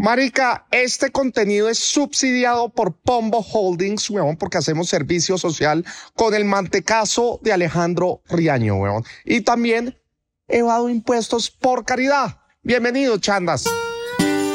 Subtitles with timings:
[0.00, 5.84] Marica, este contenido es subsidiado por Pombo Holdings, weón, porque hacemos servicio social
[6.14, 9.04] con el mantecazo de Alejandro Riaño, weón.
[9.26, 10.00] Y también
[10.48, 12.38] evado impuestos por caridad.
[12.62, 13.66] Bienvenido, chandas.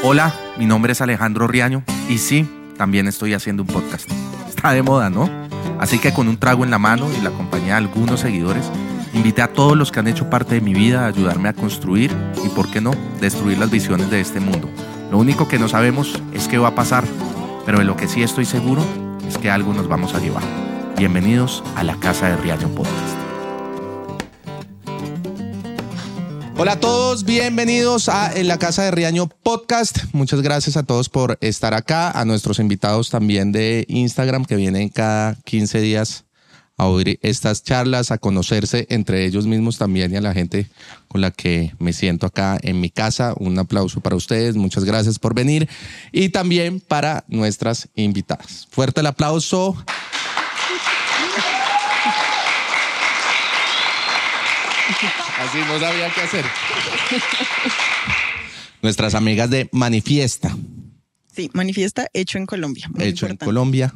[0.02, 4.10] Hola, mi nombre es Alejandro Riaño y sí, también estoy haciendo un podcast.
[4.50, 5.30] Está de moda, ¿no?
[5.80, 8.66] Así que con un trago en la mano y la compañía de algunos seguidores,
[9.16, 12.16] invité a todos los que han hecho parte de mi vida a ayudarme a construir
[12.46, 14.70] y, por qué no, destruir las visiones de este mundo
[15.16, 17.06] lo único que no sabemos es qué va a pasar,
[17.66, 18.84] pero de lo que sí estoy seguro
[19.28, 20.44] es que algo nos vamos a llevar.
[20.98, 23.18] Bienvenidos a la Casa de Riaño Podcast.
[26.58, 30.00] Hola a todos, bienvenidos a la Casa de Riaño Podcast.
[30.12, 34.90] Muchas gracias a todos por estar acá, a nuestros invitados también de Instagram que vienen
[34.90, 36.25] cada 15 días
[36.78, 40.68] a oír estas charlas, a conocerse entre ellos mismos también y a la gente
[41.08, 43.34] con la que me siento acá en mi casa.
[43.38, 45.70] Un aplauso para ustedes, muchas gracias por venir
[46.12, 48.68] y también para nuestras invitadas.
[48.72, 49.78] Fuerte el aplauso.
[55.40, 56.46] Así no sabía qué hacer.
[58.82, 60.56] Nuestras amigas de Manifiesta.
[61.34, 62.90] Sí, Manifiesta hecho en Colombia.
[63.00, 63.94] Hecho en Colombia.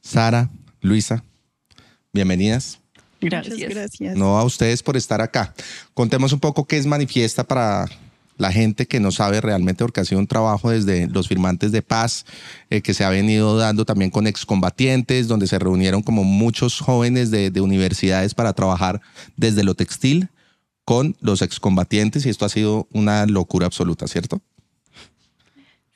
[0.00, 1.24] Sara, Luisa,
[2.12, 2.80] bienvenidas.
[3.20, 3.58] Gracias.
[3.58, 4.16] gracias.
[4.16, 5.54] No a ustedes por estar acá.
[5.94, 7.86] Contemos un poco qué es Manifiesta para
[8.38, 11.82] la gente que no sabe realmente, porque ha sido un trabajo desde los firmantes de
[11.82, 12.24] paz
[12.70, 17.30] eh, que se ha venido dando también con excombatientes, donde se reunieron como muchos jóvenes
[17.30, 19.02] de, de universidades para trabajar
[19.36, 20.30] desde lo textil
[20.86, 24.40] con los excombatientes y esto ha sido una locura absoluta, ¿cierto?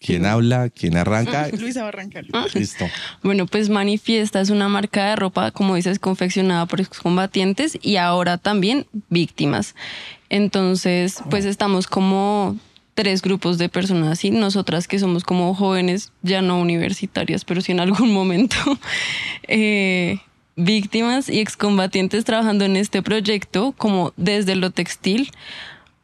[0.04, 0.68] ¿Quién habla?
[0.68, 1.48] ¿Quién arranca?
[1.58, 2.24] Luisa va a arrancar.
[2.54, 2.86] Listo.
[3.22, 8.36] Bueno, pues Manifiesta es una marca de ropa, como dices, confeccionada por excombatientes y ahora
[8.36, 9.74] también víctimas.
[10.28, 12.58] Entonces, pues estamos como
[12.92, 17.72] tres grupos de personas y nosotras que somos como jóvenes, ya no universitarias, pero sí
[17.72, 18.56] en algún momento,
[19.48, 20.18] eh,
[20.54, 25.30] víctimas y excombatientes trabajando en este proyecto como desde lo textil,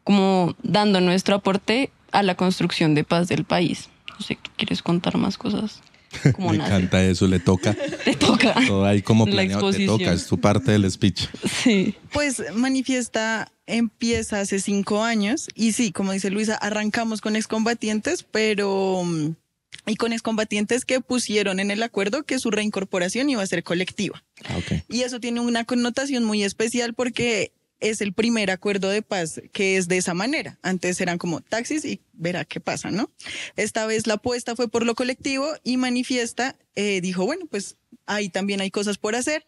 [0.04, 3.88] como dando nuestro aporte a la construcción de paz del país.
[4.08, 5.80] No sé, ¿tú quieres contar más cosas?
[6.38, 7.74] Me encanta eso, le toca.
[8.04, 8.54] Te toca.
[8.66, 11.28] Todo ahí como planeado, te toca, es tu parte del speech.
[11.62, 11.94] Sí.
[12.12, 19.04] Pues Manifiesta empieza hace cinco años y sí, como dice Luisa, arrancamos con excombatientes, pero
[19.86, 24.22] y con excombatientes que pusieron en el acuerdo que su reincorporación iba a ser colectiva.
[24.48, 24.82] Ah, okay.
[24.88, 29.76] Y eso tiene una connotación muy especial porque es el primer acuerdo de paz que
[29.76, 30.58] es de esa manera.
[30.62, 33.10] Antes eran como taxis y verá qué pasa, ¿no?
[33.56, 37.76] Esta vez la apuesta fue por lo colectivo y manifiesta, eh, dijo, bueno, pues
[38.06, 39.44] ahí también hay cosas por hacer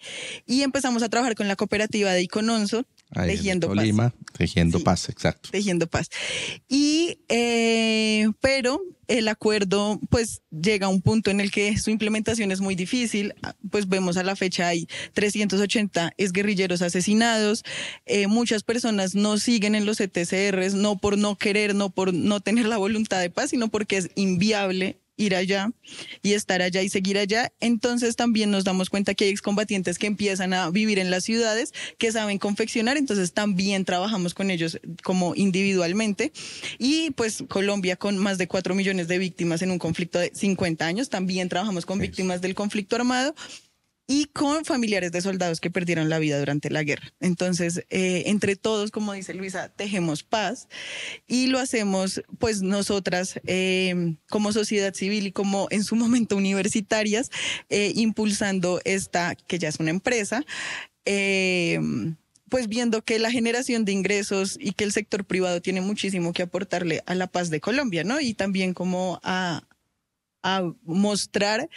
[0.47, 4.12] y empezamos a trabajar con la cooperativa de Icononso, tejiendo paz.
[4.37, 5.50] Tejiendo paz, exacto.
[5.50, 6.09] Tejiendo paz.
[6.69, 12.51] Y, eh, pero el acuerdo pues llega a un punto en el que su implementación
[12.51, 13.34] es muy difícil,
[13.71, 17.62] pues vemos a la fecha hay 380 exguerrilleros asesinados,
[18.06, 22.41] eh, muchas personas no siguen en los ETCRs, no por no querer, no por no
[22.41, 25.71] tener la voluntad de paz, sino porque es inviable ir allá
[26.23, 27.53] y estar allá y seguir allá.
[27.61, 31.73] Entonces también nos damos cuenta que hay excombatientes que empiezan a vivir en las ciudades,
[31.99, 36.33] que saben confeccionar, entonces también trabajamos con ellos como individualmente.
[36.78, 40.87] Y pues Colombia con más de 4 millones de víctimas en un conflicto de 50
[40.87, 43.34] años, también trabajamos con víctimas del conflicto armado
[44.07, 47.13] y con familiares de soldados que perdieron la vida durante la guerra.
[47.21, 50.69] Entonces, eh, entre todos, como dice Luisa, tejemos paz
[51.27, 57.31] y lo hacemos pues nosotras eh, como sociedad civil y como en su momento universitarias,
[57.69, 60.45] eh, impulsando esta, que ya es una empresa,
[61.05, 66.43] pues viendo que la generación de ingresos y que el sector privado tiene muchísimo que
[66.43, 68.21] aportarle a la paz de Colombia, ¿no?
[68.21, 69.67] Y también como a,
[70.43, 71.69] a mostrar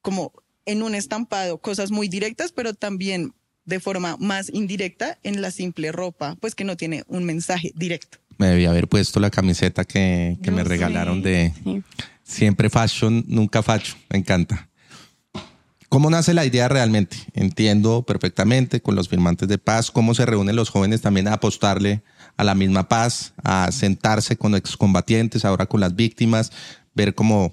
[0.00, 0.32] como
[0.68, 3.32] en un estampado cosas muy directas, pero también
[3.64, 8.18] de forma más indirecta en la simple ropa, pues que no tiene un mensaje directo.
[8.36, 11.52] Me debía haber puesto la camiseta que, que me regalaron de
[12.22, 13.96] siempre fashion, nunca facho.
[14.10, 14.68] Me encanta.
[15.88, 17.16] ¿Cómo nace la idea realmente?
[17.32, 22.02] Entiendo perfectamente con los firmantes de paz cómo se reúnen los jóvenes también a apostarle
[22.36, 26.52] a la misma paz, a sentarse con excombatientes, ahora con las víctimas,
[26.94, 27.52] ver cómo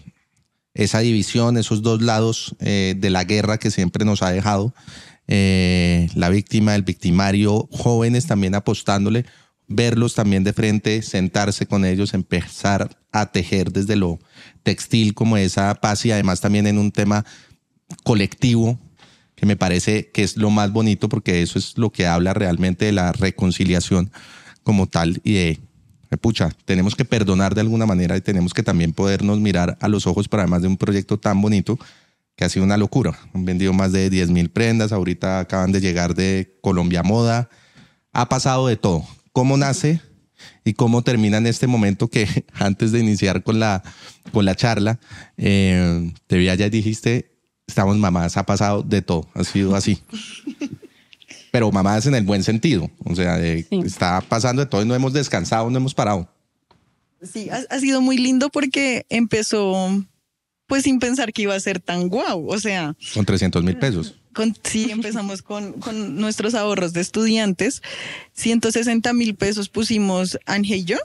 [0.75, 4.75] esa división, esos dos lados eh, de la guerra que siempre nos ha dejado.
[5.27, 9.25] Eh, la víctima, el victimario, jóvenes también apostándole,
[9.67, 14.19] verlos también de frente, sentarse con ellos, empezar a tejer desde lo
[14.61, 17.25] textil como esa paz y además también en un tema
[18.03, 18.77] colectivo
[19.35, 22.85] que me parece que es lo más bonito porque eso es lo que habla realmente
[22.85, 24.11] de la reconciliación
[24.63, 25.59] como tal y de
[26.17, 30.07] pucha, tenemos que perdonar de alguna manera y tenemos que también podernos mirar a los
[30.07, 31.79] ojos para además de un proyecto tan bonito
[32.35, 33.17] que ha sido una locura.
[33.33, 37.49] Han vendido más de 10 mil prendas, ahorita acaban de llegar de Colombia Moda,
[38.11, 39.05] ha pasado de todo.
[39.31, 40.01] ¿Cómo nace
[40.63, 43.83] y cómo termina en este momento que antes de iniciar con la,
[44.31, 44.99] con la charla,
[45.37, 47.31] eh, te vi allá y dijiste,
[47.67, 50.01] estamos mamás, ha pasado de todo, ha sido así.
[51.55, 55.13] Pero mamás en el buen sentido, o sea, está pasando de todo y no hemos
[55.13, 56.29] descansado, no hemos parado.
[57.23, 59.73] Sí, ha, sido muy lindo porque empezó
[60.67, 62.97] pues sin pensar que iba a ser tan guau, o sea...
[63.13, 64.15] Con 300 mil pesos.
[64.63, 67.81] sí, empezamos con, con, nuestros ahorros de estudiantes.
[68.33, 70.97] 160 mil pesos pusimos Ángel y yo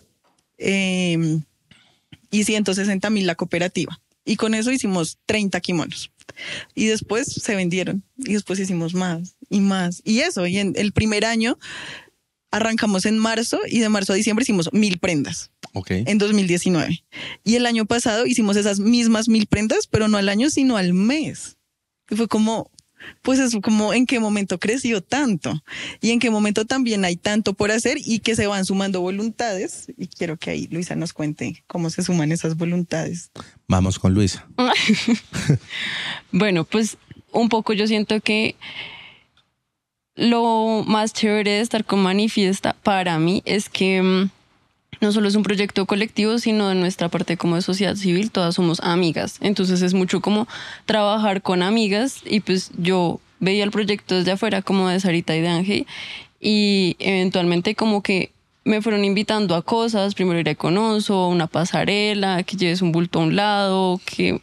[0.59, 1.45] em,
[2.33, 4.01] y 160 mil la cooperativa.
[4.25, 6.11] Y con eso hicimos 30 kimonos.
[6.75, 8.03] Y después se vendieron.
[8.19, 10.03] Y después hicimos más y más.
[10.05, 11.59] Y eso, y en el primer año
[12.51, 15.51] arrancamos en marzo y de marzo a diciembre hicimos mil prendas.
[15.73, 16.05] Okay.
[16.07, 17.05] En 2019.
[17.45, 20.93] Y el año pasado hicimos esas mismas mil prendas, pero no al año, sino al
[20.93, 21.59] mes.
[22.11, 22.71] Y fue como,
[23.23, 25.63] pues es como en qué momento creció tanto
[26.01, 29.87] y en qué momento también hay tanto por hacer y que se van sumando voluntades.
[29.97, 33.31] Y quiero que ahí Luisa nos cuente cómo se suman esas voluntades.
[33.69, 34.47] Vamos con Luisa.
[36.33, 36.97] bueno, pues
[37.33, 38.57] un poco yo siento que
[40.17, 44.31] lo más chévere de estar con Manifiesta para mí es que mm,
[45.01, 48.55] no solo es un proyecto colectivo, sino de nuestra parte como de sociedad civil, todas
[48.55, 49.39] somos amigas.
[49.41, 50.47] Entonces es mucho como
[50.85, 55.41] trabajar con amigas y pues yo veía el proyecto desde afuera como de Sarita y
[55.41, 55.87] de Ángel
[56.41, 58.33] y eventualmente como que
[58.65, 63.19] me fueron invitando a cosas, primero ir a Econoso, una pasarela, que lleves un bulto
[63.19, 64.41] a un lado, que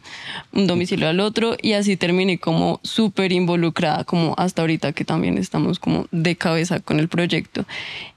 [0.52, 5.38] un domicilio al otro, y así terminé como súper involucrada, como hasta ahorita que también
[5.38, 7.64] estamos como de cabeza con el proyecto.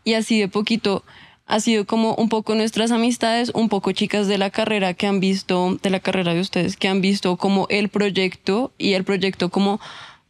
[0.04, 1.04] Y así de poquito
[1.52, 5.20] ha sido como un poco nuestras amistades, un poco chicas de la carrera que han
[5.20, 9.50] visto, de la carrera de ustedes, que han visto como el proyecto y el proyecto
[9.50, 9.82] como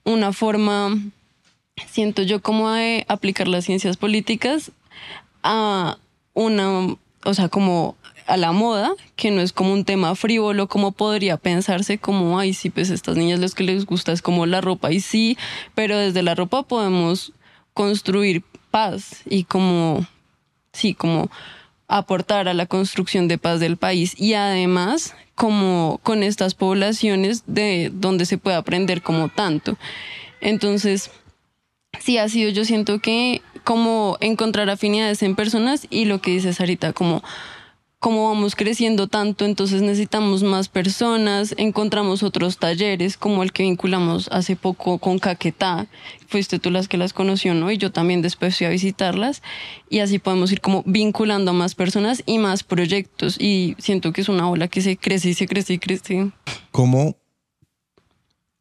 [0.03, 0.97] una forma,
[1.87, 4.71] siento yo, como de aplicar las ciencias políticas
[5.43, 5.99] a
[6.33, 7.95] una, o sea, como
[8.25, 12.55] a la moda, que no es como un tema frívolo como podría pensarse como, ay,
[12.55, 15.37] sí, pues estas niñas lo que les gusta es como la ropa y sí,
[15.75, 17.31] pero desde la ropa podemos
[17.75, 20.07] construir paz y como,
[20.73, 21.29] sí, como
[21.87, 27.91] aportar a la construcción de paz del país y además como con estas poblaciones de
[27.93, 29.77] donde se puede aprender como tanto.
[30.39, 31.11] Entonces,
[31.99, 36.59] sí ha sido, yo siento que como encontrar afinidades en personas y lo que dices
[36.59, 37.23] ahorita, como
[38.01, 44.27] como vamos creciendo tanto, entonces necesitamos más personas, encontramos otros talleres como el que vinculamos
[44.31, 45.85] hace poco con Caquetá,
[46.27, 47.69] fuiste tú las que las conoció, ¿no?
[47.69, 49.43] Y yo también después fui a visitarlas
[49.87, 54.21] y así podemos ir como vinculando a más personas y más proyectos y siento que
[54.21, 56.31] es una ola que se crece y se crece y crece.
[56.71, 57.17] ¿Cómo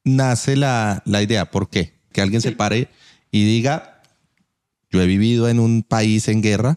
[0.04, 1.50] nace la, la idea?
[1.50, 1.94] ¿Por qué?
[2.12, 2.88] Que alguien se pare
[3.30, 4.02] y diga,
[4.90, 6.76] yo he vivido en un país en guerra,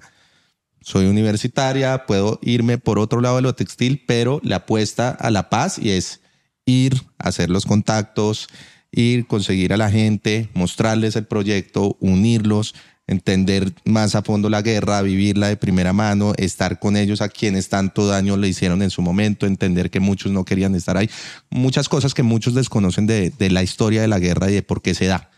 [0.83, 5.49] soy universitaria, puedo irme por otro lado de lo textil, pero la apuesta a la
[5.49, 6.19] paz y es
[6.65, 8.47] ir, hacer los contactos,
[8.91, 12.75] ir, conseguir a la gente, mostrarles el proyecto, unirlos,
[13.07, 17.69] entender más a fondo la guerra, vivirla de primera mano, estar con ellos a quienes
[17.69, 21.09] tanto daño le hicieron en su momento, entender que muchos no querían estar ahí,
[21.49, 24.81] muchas cosas que muchos desconocen de, de la historia de la guerra y de por
[24.81, 25.31] qué se da.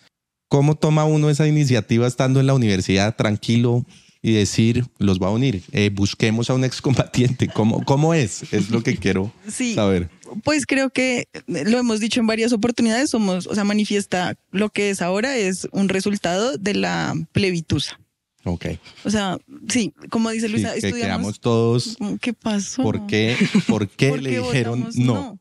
[0.48, 3.86] ¿Cómo toma uno esa iniciativa estando en la universidad tranquilo
[4.26, 5.62] y decir, los va a unir?
[5.72, 7.48] Eh, busquemos a un excombatiente.
[7.48, 8.52] ¿Cómo, ¿Cómo es?
[8.52, 9.32] Es lo que quiero
[9.76, 10.10] saber.
[10.44, 14.90] Pues creo que lo hemos dicho en varias oportunidades, somos, o sea, manifiesta lo que
[14.90, 18.00] es ahora es un resultado de la plebitusa.
[18.46, 18.66] Ok.
[19.04, 19.38] O sea,
[19.70, 21.40] sí, como dice Luisa, sí, que estudiamos.
[21.40, 21.96] todos.
[22.20, 22.82] ¿Qué pasó?
[22.82, 25.38] ¿Por qué, por qué le dijeron no?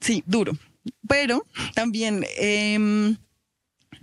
[0.00, 0.52] Sí, duro.
[1.08, 3.16] Pero también eh,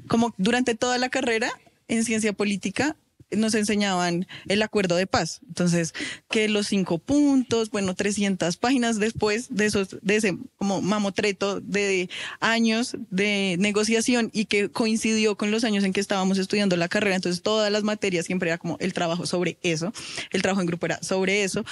[0.08, 1.52] como durante toda la carrera
[1.88, 2.96] en ciencia política
[3.32, 5.42] nos enseñaban el acuerdo de paz.
[5.48, 5.94] Entonces,
[6.30, 12.10] que los cinco puntos, bueno, 300 páginas después de esos, de ese como mamotreto de
[12.40, 17.16] años de negociación y que coincidió con los años en que estábamos estudiando la carrera.
[17.16, 19.94] Entonces, todas las materias siempre era como el trabajo sobre eso,
[20.32, 21.66] el trabajo en grupo era sobre eso.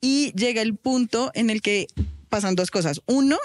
[0.00, 1.86] Y llega el punto en el que
[2.28, 3.00] pasan dos cosas.
[3.06, 3.38] Uno,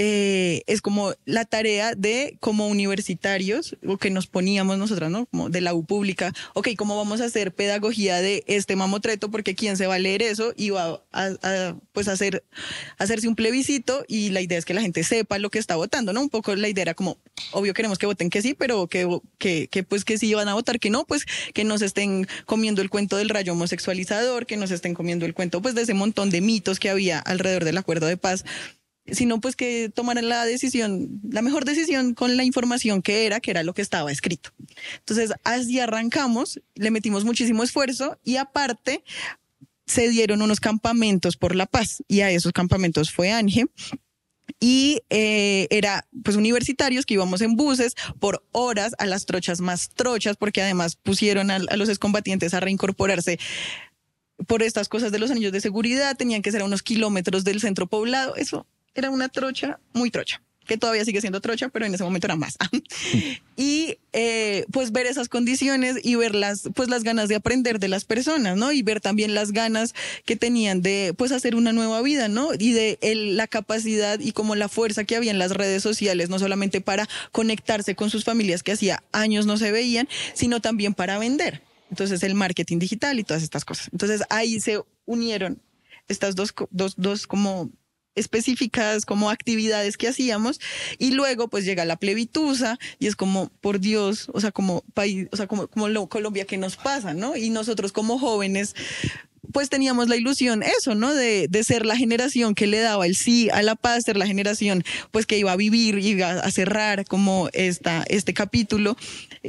[0.00, 5.26] eh, es como la tarea de como universitarios, o que nos poníamos nosotras, ¿no?
[5.26, 9.28] Como de la U pública, ok, ¿cómo vamos a hacer pedagogía de este mamotreto?
[9.28, 12.44] Porque quién se va a leer eso y va a, pues hacer,
[12.96, 16.12] hacerse un plebiscito y la idea es que la gente sepa lo que está votando,
[16.12, 16.20] ¿no?
[16.20, 17.18] Un poco la idea era como,
[17.50, 20.54] obvio queremos que voten que sí, pero que, que, que pues que sí van a
[20.54, 24.70] votar que no, pues que nos estén comiendo el cuento del rayo homosexualizador, que nos
[24.70, 28.06] estén comiendo el cuento pues de ese montón de mitos que había alrededor del acuerdo
[28.06, 28.44] de paz
[29.12, 33.50] sino pues que tomaran la decisión, la mejor decisión con la información que era, que
[33.50, 34.50] era lo que estaba escrito.
[34.98, 39.02] Entonces, así arrancamos, le metimos muchísimo esfuerzo y aparte
[39.86, 43.70] se dieron unos campamentos por la paz y a esos campamentos fue Ángel
[44.60, 49.88] y eh, era pues universitarios que íbamos en buses por horas a las trochas más
[49.90, 53.38] trochas porque además pusieron a, a los excombatientes a reincorporarse
[54.46, 57.60] por estas cosas de los anillos de seguridad, tenían que ser a unos kilómetros del
[57.60, 58.66] centro poblado, eso
[59.00, 62.36] era una trocha muy trocha que todavía sigue siendo trocha, pero en ese momento era
[62.36, 62.56] más.
[63.56, 67.88] y eh, pues ver esas condiciones y ver las, pues las ganas de aprender de
[67.88, 68.70] las personas, ¿no?
[68.70, 69.94] Y ver también las ganas
[70.26, 72.50] que tenían de pues hacer una nueva vida, ¿no?
[72.56, 72.98] Y de
[73.32, 77.08] la capacidad y como la fuerza que había en las redes sociales, no solamente para
[77.32, 81.62] conectarse con sus familias que hacía años no se veían, sino también para vender.
[81.90, 83.88] Entonces el marketing digital y todas estas cosas.
[83.90, 85.62] Entonces ahí se unieron
[86.08, 87.70] estas dos, dos, dos como
[88.18, 90.60] específicas como actividades que hacíamos
[90.98, 95.28] y luego pues llega la plebitusa y es como por Dios, o sea, como país,
[95.32, 97.36] o sea, como, como lo, Colombia que nos pasa, ¿no?
[97.36, 98.74] Y nosotros como jóvenes
[99.52, 101.14] pues teníamos la ilusión, eso, ¿no?
[101.14, 104.26] De, de, ser la generación que le daba el sí a la paz, ser la
[104.26, 108.96] generación pues que iba a vivir, iba a cerrar como esta, este capítulo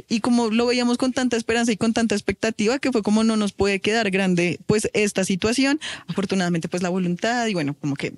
[0.08, 3.36] y como lo veíamos con tanta esperanza y con tanta expectativa que fue como no
[3.36, 8.14] nos puede quedar grande pues esta situación, afortunadamente pues la voluntad y bueno, como que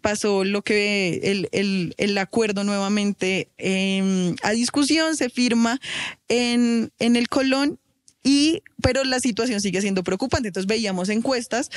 [0.00, 5.80] pasó lo que el, el, el acuerdo nuevamente eh, a discusión, se firma
[6.28, 7.78] en, en el Colón
[8.22, 10.48] y, pero la situación sigue siendo preocupante.
[10.48, 11.70] Entonces veíamos encuestas,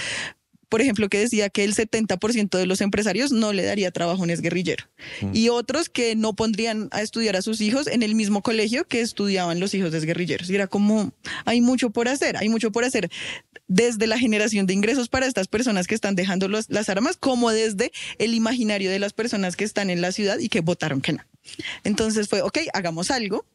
[0.74, 4.24] por ejemplo, que decía que el 70% de los empresarios no le daría trabajo a
[4.24, 4.86] un exguerrillero.
[5.22, 5.30] Mm.
[5.34, 9.02] Y otros que no pondrían a estudiar a sus hijos en el mismo colegio que
[9.02, 10.50] estudiaban los hijos de exguerrilleros.
[10.50, 11.14] Y era como,
[11.46, 13.12] hay mucho por hacer, hay mucho por hacer
[13.68, 17.92] desde la generación de ingresos para estas personas que están dejando las armas, como desde
[18.18, 21.24] el imaginario de las personas que están en la ciudad y que votaron que no.
[21.84, 23.46] Entonces fue, ok, hagamos algo,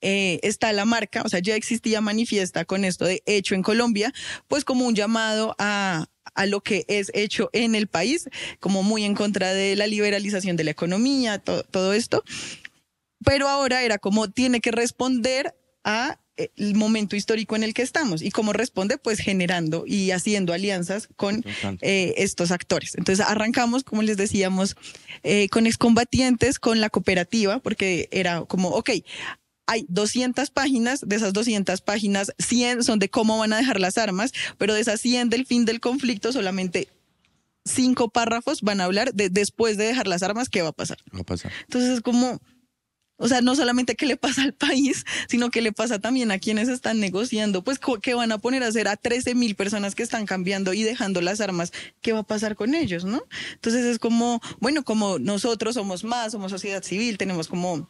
[0.00, 4.12] eh, está la marca, o sea, ya existía manifiesta con esto de hecho en Colombia,
[4.46, 8.28] pues como un llamado a, a lo que es hecho en el país,
[8.60, 12.22] como muy en contra de la liberalización de la economía, todo esto.
[13.24, 17.82] Pero ahora era como tiene que responder a eh, el momento histórico en el que
[17.82, 21.44] estamos y cómo responde, pues generando y haciendo alianzas con
[21.80, 22.94] eh, estos actores.
[22.96, 24.76] Entonces arrancamos, como les decíamos,
[25.24, 28.90] eh, con excombatientes, con la cooperativa, porque era como, ok,
[29.68, 33.98] hay 200 páginas, de esas 200 páginas, 100 son de cómo van a dejar las
[33.98, 36.88] armas, pero de esas 100 del fin del conflicto, solamente
[37.66, 40.96] cinco párrafos van a hablar de después de dejar las armas, ¿qué va a pasar?
[41.14, 41.52] Va a pasar.
[41.64, 42.40] Entonces es como,
[43.18, 46.38] o sea, no solamente qué le pasa al país, sino qué le pasa también a
[46.38, 50.02] quienes están negociando, pues qué van a poner a hacer a 13 mil personas que
[50.02, 53.22] están cambiando y dejando las armas, qué va a pasar con ellos, ¿no?
[53.52, 57.86] Entonces es como, bueno, como nosotros somos más, somos sociedad civil, tenemos como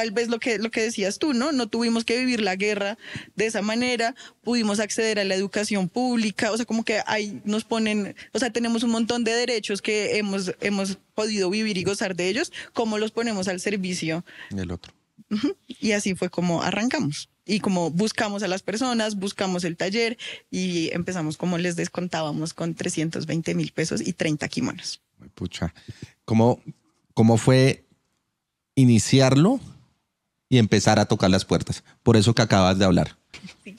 [0.00, 1.52] tal vez lo que, lo que decías tú, ¿no?
[1.52, 2.96] No tuvimos que vivir la guerra
[3.36, 7.64] de esa manera, pudimos acceder a la educación pública, o sea, como que ahí nos
[7.64, 12.16] ponen, o sea, tenemos un montón de derechos que hemos, hemos podido vivir y gozar
[12.16, 14.94] de ellos, ¿cómo los ponemos al servicio del otro?
[15.66, 17.28] Y así fue como arrancamos.
[17.44, 20.16] Y como buscamos a las personas, buscamos el taller
[20.50, 25.02] y empezamos, como les descontábamos, con 320 mil pesos y 30 kimonos.
[25.34, 25.74] Pucha,
[26.24, 26.62] ¿cómo,
[27.12, 27.84] cómo fue
[28.76, 29.60] iniciarlo
[30.50, 31.82] y empezar a tocar las puertas.
[32.02, 33.16] Por eso que acabas de hablar.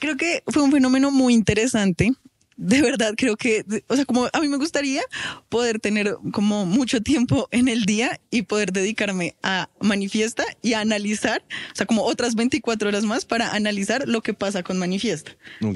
[0.00, 2.12] Creo que fue un fenómeno muy interesante.
[2.56, 5.02] De verdad, creo que, o sea, como a mí me gustaría
[5.48, 10.80] poder tener como mucho tiempo en el día y poder dedicarme a manifiesta y a
[10.80, 15.32] analizar, o sea, como otras 24 horas más para analizar lo que pasa con manifiesta.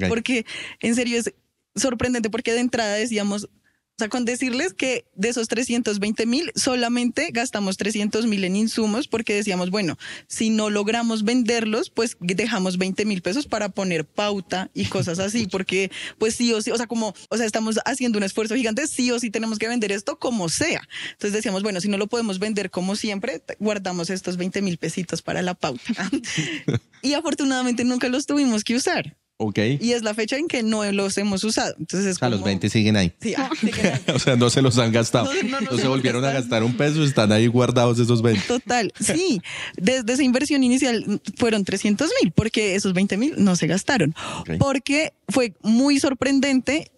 [0.07, 0.45] Porque
[0.79, 1.33] en serio es
[1.75, 3.49] sorprendente porque de entrada decíamos,
[3.97, 9.07] o sea, con decirles que de esos 320 mil solamente gastamos 300 mil en insumos
[9.07, 14.69] porque decíamos, bueno, si no logramos venderlos, pues dejamos 20 mil pesos para poner pauta
[14.75, 15.89] y cosas así, porque
[16.19, 19.09] pues sí o sí, o sea, como, o sea, estamos haciendo un esfuerzo gigante, sí
[19.09, 20.87] o sí tenemos que vender esto como sea.
[21.13, 25.23] Entonces decíamos, bueno, si no lo podemos vender como siempre, guardamos estos 20 mil pesitos
[25.23, 26.11] para la pauta.
[27.01, 29.17] y afortunadamente nunca los tuvimos que usar.
[29.39, 29.59] Ok.
[29.79, 31.75] Y es la fecha en que no los hemos usado.
[31.77, 33.13] Entonces es O sea, los como- 20 siguen ahí.
[33.21, 34.01] Sí, ah, siguen ahí.
[34.15, 35.31] o sea, no se los han gastado.
[35.31, 38.41] No, no No, nos se volvieron a gastar un peso, están ahí guardados esos 20.
[38.47, 39.41] Total, sí.
[39.75, 44.15] Desde esa inversión inicial fueron 300 mil, porque esos 20 mil no se gastaron.
[44.57, 46.91] Porque fue muy sorprendente,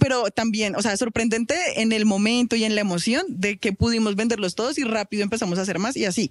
[0.00, 4.16] pero también, o sea, sorprendente en el momento y en la emoción de que pudimos
[4.16, 6.30] venderlos todos y rápido empezamos a hacer más y así.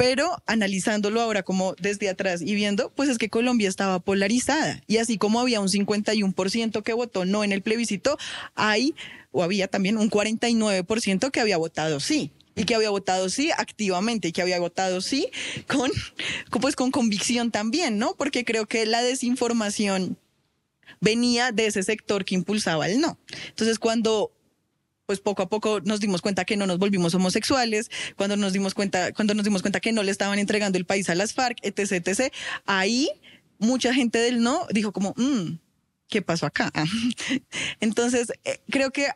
[0.00, 4.82] Pero analizándolo ahora como desde atrás y viendo, pues es que Colombia estaba polarizada.
[4.86, 8.16] Y así como había un 51% que votó no en el plebiscito,
[8.54, 8.94] hay
[9.30, 12.32] o había también un 49% que había votado sí.
[12.56, 15.28] Y que había votado sí activamente y que había votado sí
[15.66, 15.90] con,
[16.62, 18.14] pues con convicción también, ¿no?
[18.14, 20.16] Porque creo que la desinformación
[21.02, 23.18] venía de ese sector que impulsaba el no.
[23.48, 24.32] Entonces, cuando
[25.10, 28.74] pues poco a poco nos dimos cuenta que no nos volvimos homosexuales, cuando nos dimos
[28.74, 31.58] cuenta, cuando nos dimos cuenta que no le estaban entregando el país a las FARC,
[31.62, 32.32] etc, etc,
[32.64, 33.10] ahí
[33.58, 35.58] mucha gente del no dijo como, "Mm,
[36.06, 36.70] ¿qué pasó acá?
[37.80, 39.08] Entonces, eh, creo que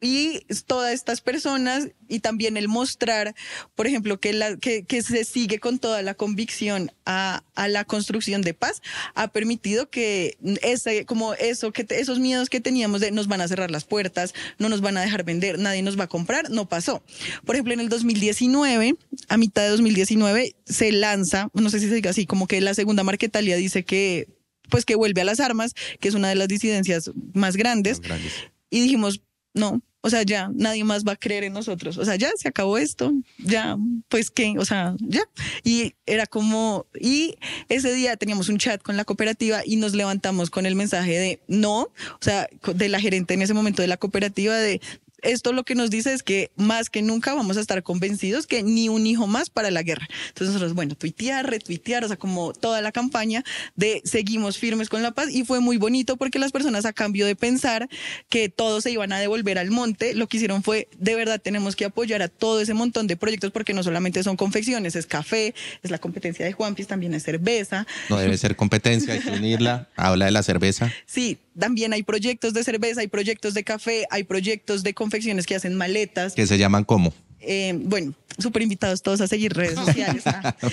[0.00, 3.34] y todas estas personas y también el mostrar,
[3.74, 7.84] por ejemplo, que, la, que, que se sigue con toda la convicción a, a, la
[7.84, 8.82] construcción de paz,
[9.14, 13.40] ha permitido que ese, como eso, que te, esos miedos que teníamos de nos van
[13.40, 16.50] a cerrar las puertas, no nos van a dejar vender, nadie nos va a comprar,
[16.50, 17.02] no pasó.
[17.44, 18.96] Por ejemplo, en el 2019,
[19.28, 22.74] a mitad de 2019, se lanza, no sé si se diga así, como que la
[22.74, 24.28] segunda Marquetalia dice que
[24.70, 28.08] pues que vuelve a las armas, que es una de las disidencias más grandes, Más
[28.08, 28.32] grandes.
[28.70, 29.20] y dijimos,
[29.54, 31.96] no, o sea, ya nadie más va a creer en nosotros.
[31.96, 33.78] O sea, ya se acabó esto, ya,
[34.10, 35.22] pues qué, o sea, ya.
[35.62, 37.36] Y era como, y
[37.70, 41.40] ese día teníamos un chat con la cooperativa y nos levantamos con el mensaje de
[41.48, 44.82] no, o sea, de la gerente en ese momento de la cooperativa de
[45.24, 48.62] esto lo que nos dice es que más que nunca vamos a estar convencidos que
[48.62, 50.06] ni un hijo más para la guerra.
[50.28, 55.02] Entonces nosotros, bueno, tuitear, retuitear, o sea, como toda la campaña de seguimos firmes con
[55.02, 57.88] la paz y fue muy bonito porque las personas a cambio de pensar
[58.28, 61.76] que todos se iban a devolver al monte, lo que hicieron fue, de verdad tenemos
[61.76, 65.54] que apoyar a todo ese montón de proyectos porque no solamente son confecciones, es café,
[65.82, 67.86] es la competencia de Juanpis, también es cerveza.
[68.08, 69.88] No debe ser competencia, hay que unirla.
[69.96, 70.92] Habla de la cerveza.
[71.06, 75.13] Sí, también hay proyectos de cerveza, hay proyectos de café, hay proyectos de confecciones
[75.46, 76.34] que hacen maletas.
[76.34, 77.12] Que se llaman como.
[77.40, 80.24] Eh, bueno, súper invitados todos a seguir redes sociales.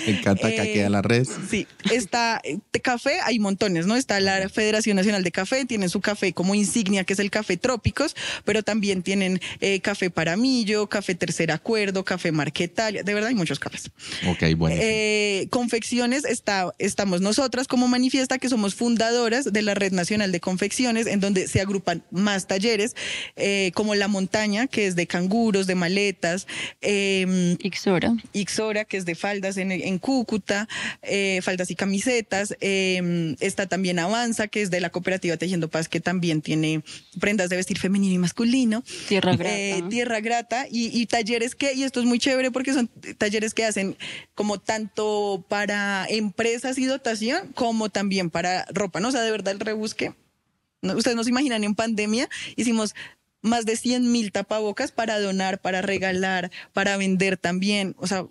[0.06, 1.26] Me encanta que Eh, queda la red.
[1.48, 3.96] Sí, está eh, de café, hay montones, ¿no?
[3.96, 7.56] Está la Federación Nacional de Café, tienen su café como insignia, que es el café
[7.56, 8.14] Trópicos,
[8.44, 13.58] pero también tienen eh, café Paramillo, café Tercer Acuerdo, café Marquetalia, de verdad hay muchos
[13.58, 13.90] cafés.
[14.28, 14.76] Ok, bueno.
[14.80, 20.40] Eh, confecciones, está, estamos nosotras como manifiesta, que somos fundadoras de la Red Nacional de
[20.40, 22.94] Confecciones, en donde se agrupan más talleres,
[23.36, 26.46] eh, como La Montaña, que es de canguros, de maletas,
[26.80, 28.14] eh, Ixora.
[28.32, 30.68] Ixora, que es de faldas en, en Cúcuta,
[31.02, 32.56] eh, faldas y camisetas.
[32.60, 36.82] eh, está también Avanza, que es de la cooperativa Tejiendo Paz, que también tiene
[37.20, 38.82] prendas de vestir femenino y masculino.
[39.08, 39.56] Tierra Grata.
[39.56, 42.88] Eh, Tierra Grata y, y talleres que, y esto es muy chévere porque son
[43.18, 43.96] talleres que hacen
[44.34, 49.08] como tanto para empresas y dotación como también para ropa, ¿no?
[49.08, 50.14] O sea, de verdad el rebusque.
[50.82, 52.94] Ustedes no se imaginan, en pandemia hicimos
[53.42, 58.26] más de 100 mil tapabocas para donar, para regalar, para vender también, o sea,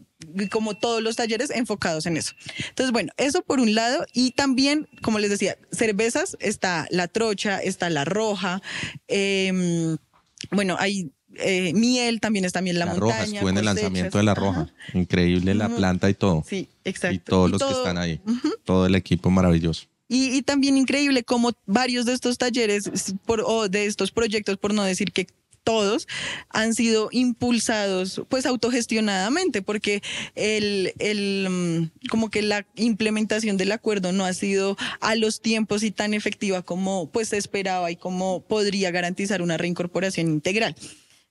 [0.50, 2.34] como todos los talleres enfocados en eso.
[2.69, 7.60] Entonces, bueno, eso por un lado, y también, como les decía, cervezas, está la trocha,
[7.60, 8.62] está la roja,
[9.08, 9.97] eh,
[10.50, 13.13] bueno, hay eh, miel, también está miel la, la montaña.
[13.13, 14.62] roja, estuve en el lanzamiento de la roja.
[14.62, 14.74] Ajá.
[14.93, 16.43] Increíble la planta y todo.
[16.47, 17.15] Sí, exacto.
[17.15, 18.21] Y todos Y los que están ahí.
[18.63, 19.88] Todo el equipo maravilloso.
[20.13, 22.91] Y, y también increíble como varios de estos talleres
[23.26, 25.26] por, o de estos proyectos, por no decir que
[25.63, 26.06] todos,
[26.50, 30.04] han sido impulsados pues autogestionadamente, porque
[30.36, 35.84] el, el, mm, como que la implementación del acuerdo no ha sido a los tiempos
[35.84, 40.76] y tan efectiva como pues se esperaba y como podría garantizar una reincorporación integral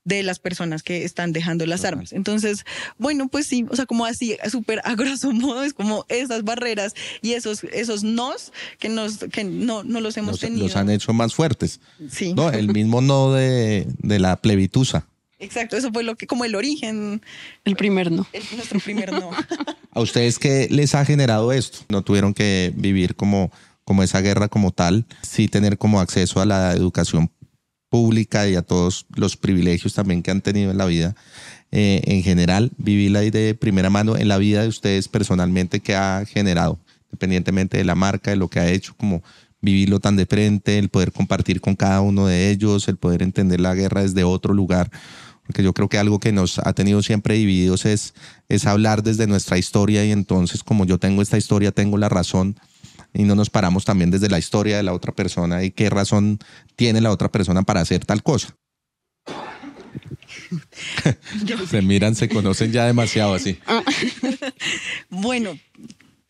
[0.05, 1.95] de las personas que están dejando las Total.
[1.95, 2.13] armas.
[2.13, 2.65] Entonces,
[2.99, 6.95] bueno, pues sí, o sea, como así, súper a grosso modo, es como esas barreras
[7.23, 10.67] y esos, esos nos que nos, que no, no los hemos Los, tenido.
[10.67, 11.81] los han hecho más fuertes.
[12.11, 12.33] Sí.
[12.35, 15.07] No, el mismo no de, de la plebitusa.
[15.39, 17.23] Exacto, eso fue lo que, como el origen,
[17.65, 18.27] El primer no.
[18.33, 19.31] el- nuestro primer no.
[19.93, 21.79] ¿A ustedes qué les ha generado esto?
[21.89, 23.51] No tuvieron que vivir como,
[23.85, 27.31] como esa guerra como tal, sí tener como acceso a la educación
[27.91, 31.15] pública y a todos los privilegios también que han tenido en la vida.
[31.73, 36.25] Eh, en general, vivirla de primera mano en la vida de ustedes personalmente que ha
[36.25, 39.23] generado, independientemente de la marca, de lo que ha hecho, como
[39.61, 43.61] vivirlo tan de frente, el poder compartir con cada uno de ellos, el poder entender
[43.61, 44.91] la guerra desde otro lugar
[45.51, 48.15] porque yo creo que algo que nos ha tenido siempre divididos es,
[48.49, 52.55] es hablar desde nuestra historia y entonces como yo tengo esta historia, tengo la razón,
[53.13, 56.39] y no nos paramos también desde la historia de la otra persona y qué razón
[56.77, 58.57] tiene la otra persona para hacer tal cosa.
[61.71, 63.59] se miran, se conocen ya demasiado así.
[65.11, 65.59] bueno,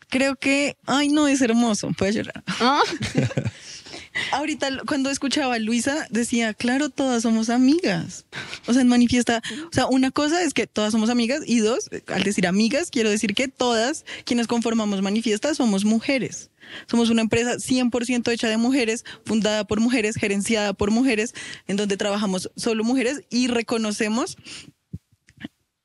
[0.09, 2.43] creo que, ay no, es hermoso, puede llorar.
[2.61, 2.83] Ah.
[4.33, 8.27] Ahorita cuando escuchaba a Luisa decía, claro, todas somos amigas.
[8.67, 9.41] O sea, en manifiesta,
[9.71, 13.09] o sea, una cosa es que todas somos amigas y dos, al decir amigas, quiero
[13.09, 16.50] decir que todas quienes conformamos manifiesta somos mujeres.
[16.87, 21.35] Somos una empresa 100% hecha de mujeres, fundada por mujeres, gerenciada por mujeres,
[21.67, 24.37] en donde trabajamos solo mujeres y reconocemos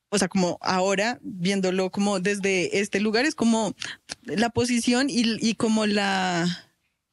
[0.10, 3.76] o sea, como ahora, viéndolo como desde este lugar, es como
[4.24, 6.65] la posición y, y como la,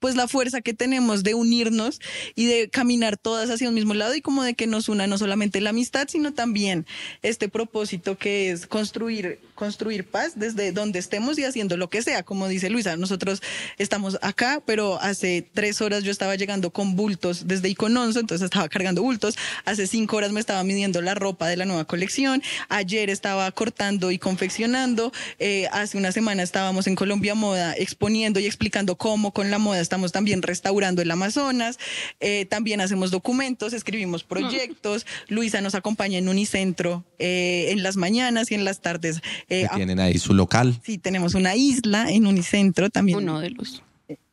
[0.02, 2.00] pues la fuerza que tenemos de unirnos
[2.34, 5.16] y de caminar todas hacia un mismo lado y como de que nos una no
[5.16, 6.86] solamente la amistad, sino también
[7.22, 12.24] este propósito que es construir construir paz desde donde estemos y haciendo lo que sea,
[12.24, 12.96] como dice Luisa.
[12.96, 13.40] Nosotros
[13.78, 18.68] estamos acá, pero hace tres horas yo estaba llegando con bultos desde Icononso, entonces estaba
[18.68, 19.36] cargando bultos.
[19.64, 22.42] Hace cinco horas me estaba midiendo la ropa de la nueva colección.
[22.70, 25.12] Ayer estaba cortando y confeccionando.
[25.38, 29.78] Eh, hace una semana estábamos en Colombia Moda exponiendo y explicando cómo con la moda
[29.78, 31.78] estamos también restaurando el Amazonas.
[32.18, 35.06] Eh, también hacemos documentos, escribimos proyectos.
[35.28, 39.20] Luisa nos acompaña en Unicentro eh, en las mañanas y en las tardes
[39.52, 40.80] eh, tienen ahí su local.
[40.84, 43.18] Sí, tenemos una isla en Unicentro también.
[43.18, 43.82] Uno de los.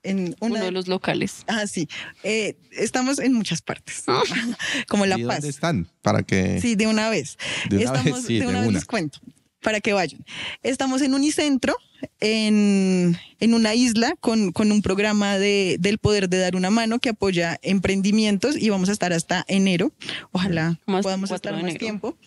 [0.02, 1.44] En uno de los locales.
[1.48, 1.90] Ah, sí.
[2.24, 4.04] Eh, estamos en muchas partes.
[4.08, 4.22] Ah.
[4.88, 5.38] Como La Paz.
[5.38, 5.88] ¿Dónde están?
[6.02, 6.62] Para que.
[6.62, 7.38] Sí, de una vez.
[7.70, 9.20] De una estamos, vez, sí, de una, vez les cuento.
[9.62, 10.24] Para que vayan.
[10.64, 11.76] Estamos en Unicentro,
[12.22, 17.00] en, en una isla, con, con un programa de, del poder de dar una mano
[17.00, 19.92] que apoya emprendimientos y vamos a estar hasta enero.
[20.32, 22.18] Ojalá podamos estar más tiempo.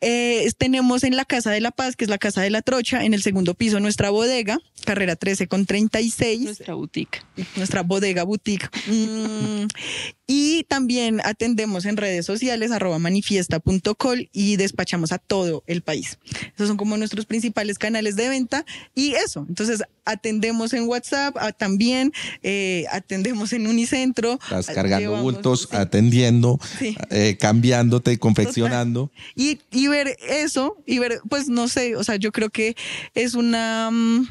[0.00, 3.04] Eh, tenemos en la Casa de la Paz, que es la Casa de la Trocha,
[3.04, 6.40] en el segundo piso nuestra bodega, carrera 13 con 36.
[6.42, 7.22] Nuestra boutique.
[7.56, 8.68] Nuestra bodega boutique.
[8.86, 9.66] Mm,
[10.26, 16.18] y también atendemos en redes sociales, arroba manifiesta.col y despachamos a todo el país.
[16.54, 19.46] Esos son como nuestros principales canales de venta y eso.
[19.48, 22.12] Entonces, atendemos en WhatsApp, también
[22.42, 24.38] eh, atendemos en Unicentro.
[24.42, 26.58] Estás cargando bultos, atendiendo,
[27.10, 29.10] eh, cambiándote, confeccionando.
[29.34, 32.76] Y, y ver eso, y ver, pues no sé, o sea, yo creo que
[33.14, 33.90] es una...
[33.92, 34.26] Mm,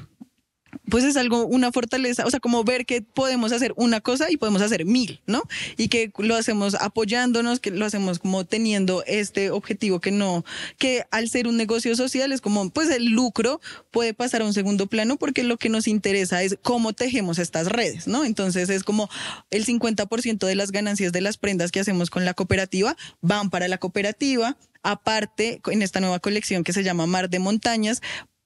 [0.90, 4.38] pues es algo, una fortaleza, o sea, como ver que podemos hacer una cosa y
[4.38, 5.44] podemos hacer mil, ¿no?
[5.78, 10.46] Y que lo hacemos apoyándonos, que lo hacemos como teniendo este objetivo que no,
[10.78, 14.54] que al ser un negocio social es como, pues el lucro puede pasar a un
[14.54, 18.26] segundo plano porque lo que nos interesa es cómo tejemos estas redes, ¿no?
[18.26, 19.10] Entonces es como
[19.52, 23.68] el 50% de las ganancias de las prendas que hacemos con la cooperativa van para
[23.68, 28.02] la cooperativa, aparte en esta nueva colección que se llama Mar de Montañas,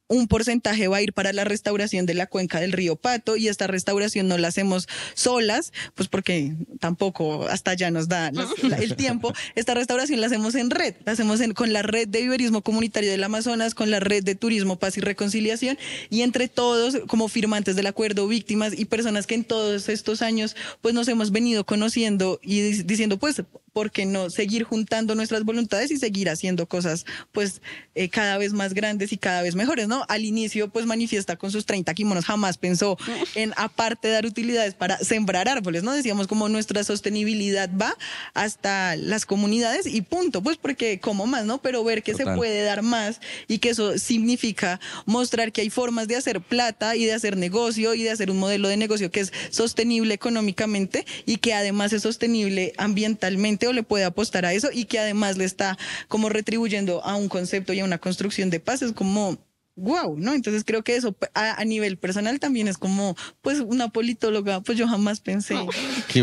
[0.10, 3.48] un porcentaje va a ir para la restauración de la cuenca del río Pato y
[3.48, 8.32] esta restauración no la hacemos solas, pues porque tampoco hasta allá nos da
[8.80, 9.34] el tiempo.
[9.56, 13.24] Esta restauración la hacemos en red, la hacemos con la red de viverismo comunitario del
[13.24, 15.78] Amazonas, con la red de turismo, paz y reconciliación
[16.10, 20.56] y entre todos como firmantes del acuerdo, víctimas y personas que en todos estos años
[20.82, 25.92] pues nos hemos venido conociendo y diciendo pues ¿por qué no seguir juntando nuestras voluntades
[25.92, 27.62] y seguir haciendo cosas pues
[27.96, 30.06] eh, cada vez más grandes y cada vez mejores, ¿no?
[30.10, 32.98] Al inicio pues manifiesta con sus 30 kimonos, jamás pensó
[33.36, 35.94] en aparte dar utilidades para sembrar árboles, ¿no?
[35.94, 37.96] Decíamos como nuestra sostenibilidad va
[38.34, 41.62] hasta las comunidades y punto, pues porque como más, ¿no?
[41.62, 46.08] Pero ver que se puede dar más y que eso significa mostrar que hay formas
[46.08, 49.22] de hacer plata y de hacer negocio y de hacer un modelo de negocio que
[49.22, 54.70] es sostenible económicamente y que además es sostenible ambientalmente o le puede apostar a eso
[54.72, 58.60] y que además le está como retribuyendo a un concepto y a una construcción de
[58.60, 59.38] paz, es como
[59.80, 60.34] wow, ¿no?
[60.34, 64.88] Entonces creo que eso a, nivel personal también es como, pues una politóloga, pues yo
[64.88, 65.56] jamás pensé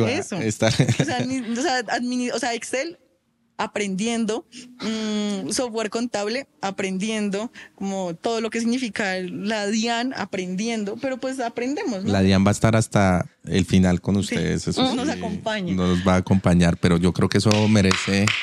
[0.07, 0.37] eso.
[1.01, 1.85] O sea,
[2.35, 2.99] o sea, Excel
[3.59, 4.47] aprendiendo,
[4.81, 12.05] mm, software contable aprendiendo, como todo lo que significa la DIAN aprendiendo, pero pues aprendemos.
[12.05, 14.69] La DIAN va a estar hasta el final con ustedes.
[14.69, 15.75] Eso nos acompaña.
[15.75, 18.27] Nos va a acompañar, pero yo creo que eso merece...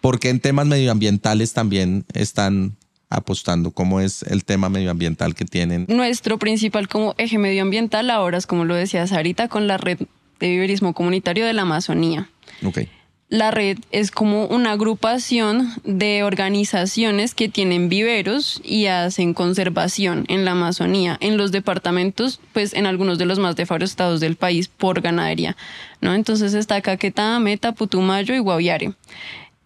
[0.00, 2.78] Porque en temas medioambientales también están
[3.10, 3.72] apostando?
[3.72, 5.84] ¿Cómo es el tema medioambiental que tienen?
[5.88, 9.98] Nuestro principal como eje medioambiental ahora es, como lo decía Sarita, con la red
[10.38, 12.30] de viverismo comunitario de la Amazonía.
[12.64, 12.88] Okay.
[13.30, 20.44] La red es como una agrupación de organizaciones que tienen viveros y hacen conservación en
[20.44, 25.00] la Amazonía, en los departamentos, pues en algunos de los más deforestados del país por
[25.00, 25.56] ganadería,
[26.00, 26.12] ¿no?
[26.14, 28.94] Entonces está Caquetá, Meta, Putumayo y Guaviare.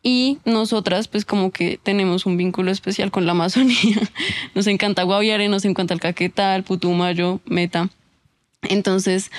[0.07, 3.97] Y nosotras, pues como que tenemos un vínculo especial con la Amazonía.
[4.55, 7.89] Nos encanta Guaviare, nos encanta el Caquetá, el Putumayo, Meta.
[8.63, 9.31] Entonces,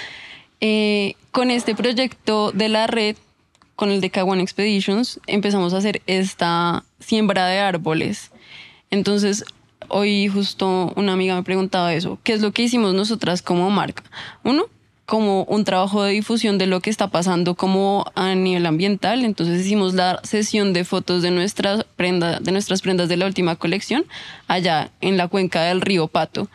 [0.61, 3.15] eh, con este proyecto de la red,
[3.75, 8.31] con el de Caguan Expeditions, empezamos a hacer esta siembra de árboles.
[8.89, 9.45] Entonces,
[9.87, 14.03] hoy justo una amiga me preguntaba eso, ¿qué es lo que hicimos nosotras como marca?
[14.43, 14.65] Uno,
[15.05, 19.23] como un trabajo de difusión de lo que está pasando como a nivel ambiental.
[19.23, 23.55] Entonces hicimos la sesión de fotos de nuestras prendas, de nuestras prendas de la última
[23.55, 24.05] colección
[24.47, 26.49] allá en la cuenca del río Pato.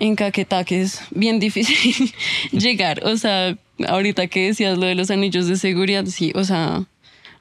[0.00, 2.12] En Caquetá, que es bien difícil
[2.52, 3.04] llegar.
[3.04, 6.84] O sea, ahorita que decías lo de los anillos de seguridad, sí, o sea,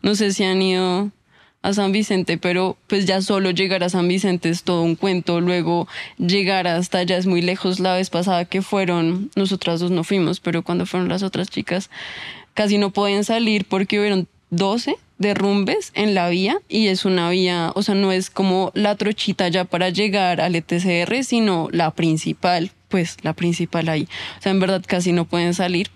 [0.01, 1.11] no sé si han ido
[1.63, 5.39] a San Vicente, pero pues ya solo llegar a San Vicente es todo un cuento,
[5.39, 7.79] luego llegar hasta allá es muy lejos.
[7.79, 11.89] La vez pasada que fueron, nosotras dos no fuimos, pero cuando fueron las otras chicas,
[12.53, 17.71] casi no podían salir porque hubieron 12 derrumbes en la vía y es una vía,
[17.75, 22.71] o sea, no es como la trochita ya para llegar al ETCR, sino la principal,
[22.89, 24.07] pues la principal ahí.
[24.37, 25.89] O sea, en verdad casi no pueden salir.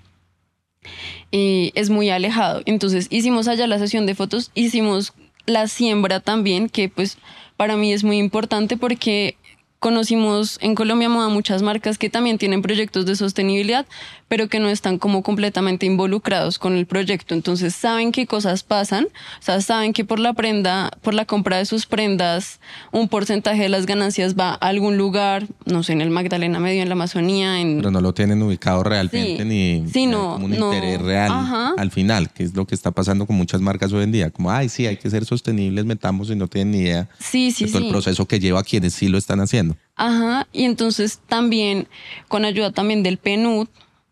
[1.29, 2.61] Y es muy alejado.
[2.65, 5.13] Entonces hicimos allá la sesión de fotos, hicimos
[5.47, 7.17] la siembra también, que pues
[7.55, 9.35] para mí es muy importante porque
[9.79, 13.85] conocimos en Colombia Moda muchas marcas que también tienen proyectos de sostenibilidad,
[14.27, 17.33] pero que no están como completamente involucrados con el proyecto.
[17.33, 21.57] Entonces saben qué cosas pasan, o sea, saben que por la prenda, por la compra
[21.57, 22.59] de sus prendas,
[22.91, 26.81] un porcentaje de las ganancias va a algún lugar, no sé, en el Magdalena Medio,
[26.81, 27.77] en la Amazonía, en...
[27.77, 31.31] Pero no lo tienen ubicado realmente ni sí, no, como un interés real
[31.77, 34.29] al final, que es lo que está pasando con muchas marcas hoy en día.
[34.31, 37.65] Como, ay, sí, hay que ser sostenibles, metamos y no tienen ni idea sí, sí,
[37.65, 39.66] de todo el proceso que lleva a quienes sí lo están haciendo.
[39.97, 41.87] Ajá, y entonces también,
[42.27, 43.67] con ayuda también del PNUD,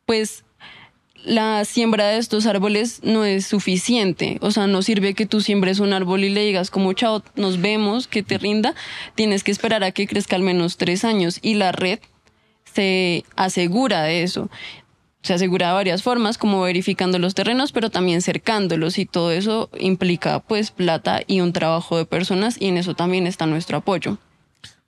[0.07, 0.43] pues
[1.23, 4.37] la siembra de estos árboles no es suficiente.
[4.41, 7.61] O sea, no sirve que tú siembres un árbol y le digas como chao, nos
[7.61, 8.73] vemos, que te rinda.
[9.15, 11.39] Tienes que esperar a que crezca al menos tres años.
[11.41, 11.99] Y la red
[12.73, 14.49] se asegura de eso.
[15.21, 18.99] Se asegura de varias formas, como verificando los terrenos, pero también cercándolos.
[18.99, 22.57] Y todo eso implica pues plata y un trabajo de personas.
[22.59, 24.19] Y en eso también está nuestro apoyo.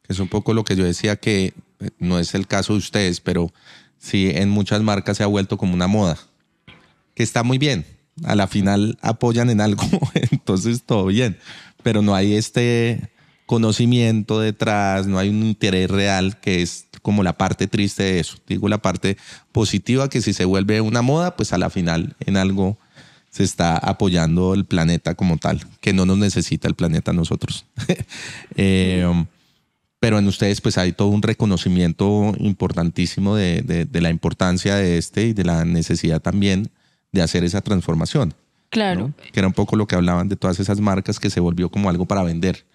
[0.07, 3.21] Es un poco lo que yo decía que eh, no es el caso de ustedes,
[3.21, 3.51] pero
[3.97, 6.17] sí en muchas marcas se ha vuelto como una moda,
[7.13, 7.85] que está muy bien.
[8.23, 9.83] A la final apoyan en algo,
[10.31, 11.37] entonces todo bien,
[11.83, 13.11] pero no hay este
[13.45, 18.37] conocimiento detrás, no hay un interés real que es como la parte triste de eso.
[18.47, 19.17] Digo la parte
[19.51, 22.77] positiva que si se vuelve una moda, pues a la final en algo
[23.29, 27.65] se está apoyando el planeta como tal, que no nos necesita el planeta a nosotros.
[28.55, 29.05] eh,
[29.99, 35.33] pero en ustedes pues hay todo un reconocimiento importantísimo de, la importancia de este y
[35.33, 36.69] de la necesidad también
[37.11, 38.33] de hacer esa transformación.
[38.69, 39.13] Claro.
[39.31, 41.89] Que era un poco lo que hablaban de todas esas marcas que se volvió como
[41.89, 42.65] algo para vender.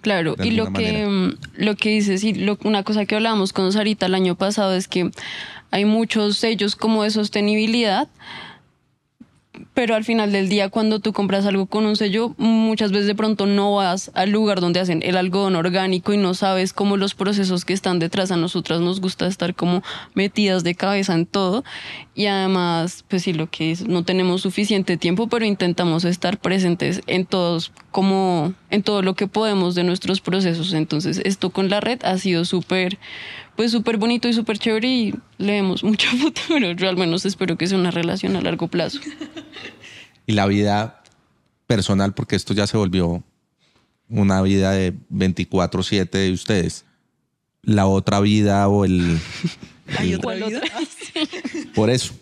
[0.00, 4.06] Claro, y lo que, mm, lo que dices, y una cosa que hablábamos con Sarita
[4.06, 5.10] el año pasado es que
[5.70, 8.08] hay muchos sellos como de sostenibilidad,
[9.74, 13.14] pero al final del día cuando tú compras algo con un sello, muchas veces de
[13.14, 17.14] pronto no vas al lugar donde hacen el algodón orgánico y no sabes cómo los
[17.14, 18.30] procesos que están detrás.
[18.30, 19.82] A nosotras nos gusta estar como
[20.14, 21.64] metidas de cabeza en todo
[22.14, 27.02] y además, pues sí, lo que es, no tenemos suficiente tiempo, pero intentamos estar presentes
[27.06, 30.72] en todos, como en todo lo que podemos de nuestros procesos.
[30.72, 32.98] Entonces, esto con la red ha sido súper
[33.56, 36.72] pues súper bonito y súper chévere y leemos mucho futuro.
[36.72, 39.00] Yo al menos espero que sea una relación a largo plazo.
[40.26, 41.02] Y la vida
[41.66, 43.22] personal, porque esto ya se volvió
[44.08, 46.84] una vida de 24/7 de ustedes.
[47.62, 49.18] La otra vida o el...
[49.98, 50.60] ¿Hay otra vida?
[51.74, 52.14] Por eso.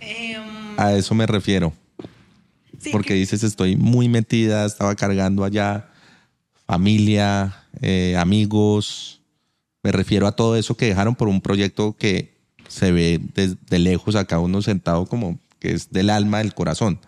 [0.00, 0.42] Em,
[0.76, 1.72] a eso me refiero.
[2.92, 5.88] porque dices, estoy muy metida, estaba cargando allá
[6.68, 9.17] familia, eh, amigos,
[9.88, 12.34] me refiero a todo eso que dejaron por un proyecto que
[12.68, 17.00] se ve desde lejos acá uno sentado como que es del alma, del corazón.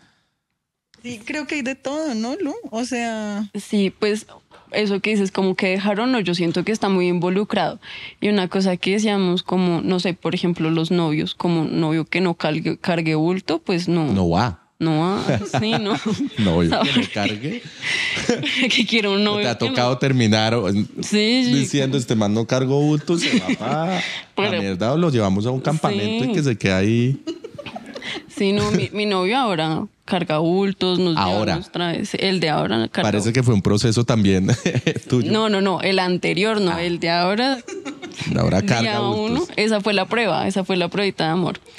[1.03, 2.55] Sí, creo que hay de todo, ¿no, Lu?
[2.71, 3.51] O sea...
[3.55, 4.27] Sí, pues
[4.73, 7.81] eso que dices, como que dejaron, no, yo siento que está muy involucrado.
[8.19, 12.23] Y una cosa que decíamos, como, no sé, por ejemplo, los novios, como novio que
[12.23, 14.11] no cargue, cargue bulto, pues no.
[14.11, 14.60] No va.
[14.81, 15.23] No,
[15.61, 15.95] sí, no.
[16.39, 17.63] Novio que me cargue.
[18.75, 19.43] que quiero un novio.
[19.43, 20.57] Te ha tocado terminar
[21.13, 24.01] diciendo, este man no cargo bultos, se va
[24.35, 27.23] para la mierda o lo llevamos a un campamento y que se quede ahí.
[28.35, 31.57] Sí, no, mi, novio ahora carga bultos, nos ahora.
[31.57, 34.49] nos trae, el de ahora carga Parece que fue un proceso también
[35.09, 35.31] tuyo.
[35.31, 36.83] No, no, no, el anterior no, ah.
[36.83, 37.59] el de ahora.
[38.37, 39.49] Ahora carga bultos.
[39.57, 41.61] esa fue la prueba, esa fue la pruebita de amor.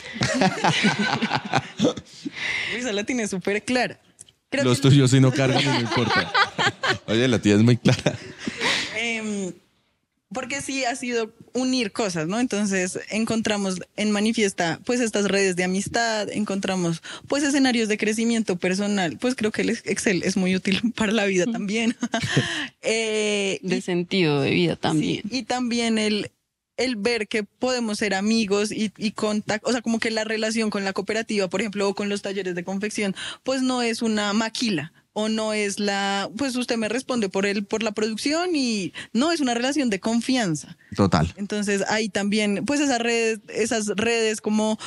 [2.75, 3.99] Esa la tiene súper clara.
[4.63, 6.31] Los tuyos si no cargan no importa.
[7.07, 8.17] Oye, la tía es muy clara.
[8.97, 9.53] Em,
[10.33, 12.39] porque sí ha sido unir cosas, ¿no?
[12.39, 19.17] Entonces encontramos en Manifiesta pues estas redes de amistad, encontramos pues escenarios de crecimiento personal,
[19.17, 21.95] pues creo que el Excel es muy útil para la vida también.
[22.81, 25.23] eh, de sentido de vida también.
[25.29, 26.31] y también el,
[26.77, 30.69] el ver que podemos ser amigos y, y contacto, o sea, como que la relación
[30.69, 34.33] con la cooperativa, por ejemplo, o con los talleres de confección, pues no es una
[34.33, 38.93] maquila, o no es la, pues usted me responde por el, por la producción y
[39.13, 40.77] no es una relación de confianza.
[40.95, 41.33] Total.
[41.35, 44.77] Entonces hay también, pues esas redes, esas redes como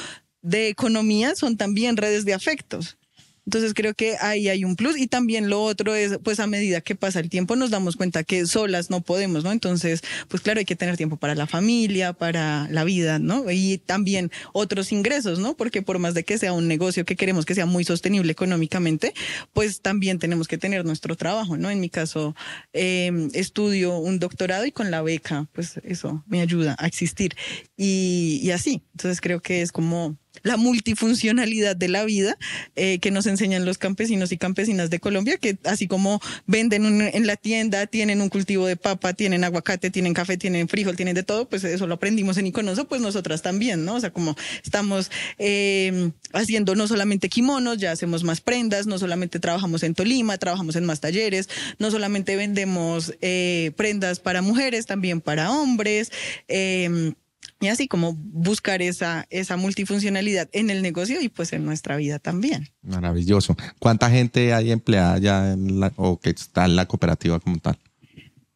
[0.43, 2.99] de economía son también redes de afectos.
[3.47, 6.81] Entonces creo que ahí hay un plus y también lo otro es, pues a medida
[6.81, 9.53] que pasa el tiempo nos damos cuenta que solas no podemos, ¿no?
[9.53, 13.51] Entonces, pues claro, hay que tener tiempo para la familia, para la vida, ¿no?
[13.51, 15.57] Y también otros ingresos, ¿no?
[15.57, 19.15] Porque por más de que sea un negocio que queremos que sea muy sostenible económicamente,
[19.53, 21.71] pues también tenemos que tener nuestro trabajo, ¿no?
[21.71, 22.35] En mi caso,
[22.73, 27.37] eh, estudio un doctorado y con la beca, pues eso me ayuda a existir
[27.77, 28.83] y, y así.
[28.93, 32.37] Entonces creo que es como la multifuncionalidad de la vida
[32.77, 37.27] eh, que nos enseñan los campesinos y campesinas de Colombia, que así como venden en
[37.27, 41.23] la tienda, tienen un cultivo de papa, tienen aguacate, tienen café, tienen frijol, tienen de
[41.23, 43.95] todo, pues eso lo aprendimos en Iconoso, pues nosotras también, ¿no?
[43.95, 49.39] O sea, como estamos eh, haciendo no solamente kimonos, ya hacemos más prendas, no solamente
[49.39, 55.21] trabajamos en Tolima, trabajamos en más talleres, no solamente vendemos eh, prendas para mujeres, también
[55.21, 56.11] para hombres.
[56.49, 57.15] Eh,
[57.61, 62.19] y así como buscar esa, esa multifuncionalidad en el negocio y pues en nuestra vida
[62.19, 62.69] también.
[62.83, 63.57] Maravilloso.
[63.79, 67.79] ¿Cuánta gente hay empleada ya en la, o que está en la cooperativa como tal?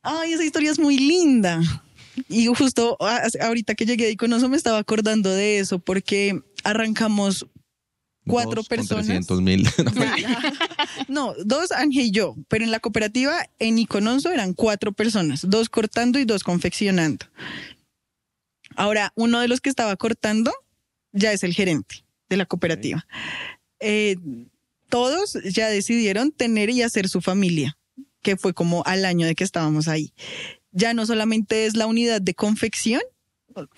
[0.02, 1.60] Ay, esa historia es muy linda.
[2.28, 2.96] Y justo
[3.40, 7.46] ahorita que llegué de Iconoso me estaba acordando de eso porque arrancamos
[8.26, 9.26] cuatro personas.
[9.26, 9.68] Con mil.
[11.08, 15.68] no, dos Ángel y yo, pero en la cooperativa en Iconoso eran cuatro personas, dos
[15.68, 17.26] cortando y dos confeccionando.
[18.78, 20.52] Ahora, uno de los que estaba cortando
[21.12, 23.06] ya es el gerente de la cooperativa.
[23.80, 24.16] Eh,
[24.88, 27.76] todos ya decidieron tener y hacer su familia,
[28.22, 30.14] que fue como al año de que estábamos ahí.
[30.70, 33.02] Ya no solamente es la unidad de confección,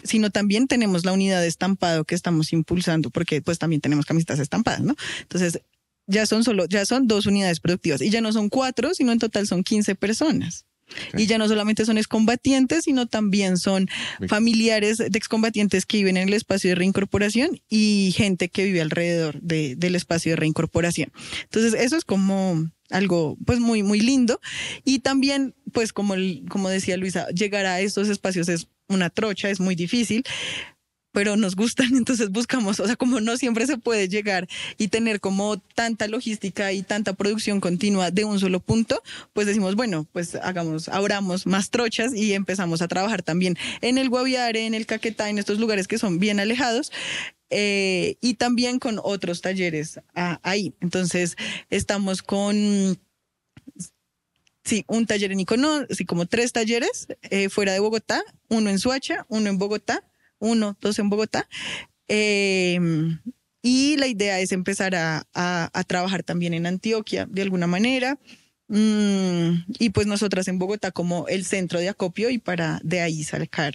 [0.04, 4.38] sino también tenemos la unidad de estampado que estamos impulsando, porque pues también tenemos camisetas
[4.38, 4.94] estampadas, ¿no?
[5.22, 5.62] Entonces,
[6.06, 9.18] ya son solo, ya son dos unidades productivas y ya no son cuatro, sino en
[9.18, 10.66] total son 15 personas.
[11.16, 13.88] Y ya no solamente son excombatientes, sino también son
[14.28, 19.40] familiares de excombatientes que viven en el espacio de reincorporación y gente que vive alrededor
[19.40, 21.12] de, del espacio de reincorporación.
[21.44, 24.40] Entonces, eso es como algo pues muy, muy lindo.
[24.84, 26.14] Y también, pues como,
[26.48, 30.24] como decía Luisa, llegar a estos espacios es una trocha, es muy difícil,
[31.12, 35.20] pero nos gustan, entonces buscamos, o sea, como no siempre se puede llegar y tener
[35.20, 40.34] como tanta logística y tanta producción continua de un solo punto, pues decimos, bueno, pues
[40.36, 45.28] hagamos, abramos más trochas y empezamos a trabajar también en el Guaviare, en el Caquetá,
[45.30, 46.92] en estos lugares que son bien alejados.
[47.52, 50.72] Eh, y también con otros talleres ah, ahí.
[50.80, 51.36] Entonces,
[51.68, 52.96] estamos con
[54.62, 58.78] Sí, un taller en Icono, así como tres talleres eh, fuera de Bogotá, uno en
[58.78, 60.04] Suacha, uno en Bogotá
[60.40, 61.48] uno, dos en Bogotá.
[62.08, 63.20] Em,
[63.62, 68.18] y la idea es empezar a, a, trabajar también en Antioquia de alguna manera.
[68.68, 73.24] Mm, y pues nosotras en Bogotá como el centro de acopio y para de ahí
[73.24, 73.74] sacar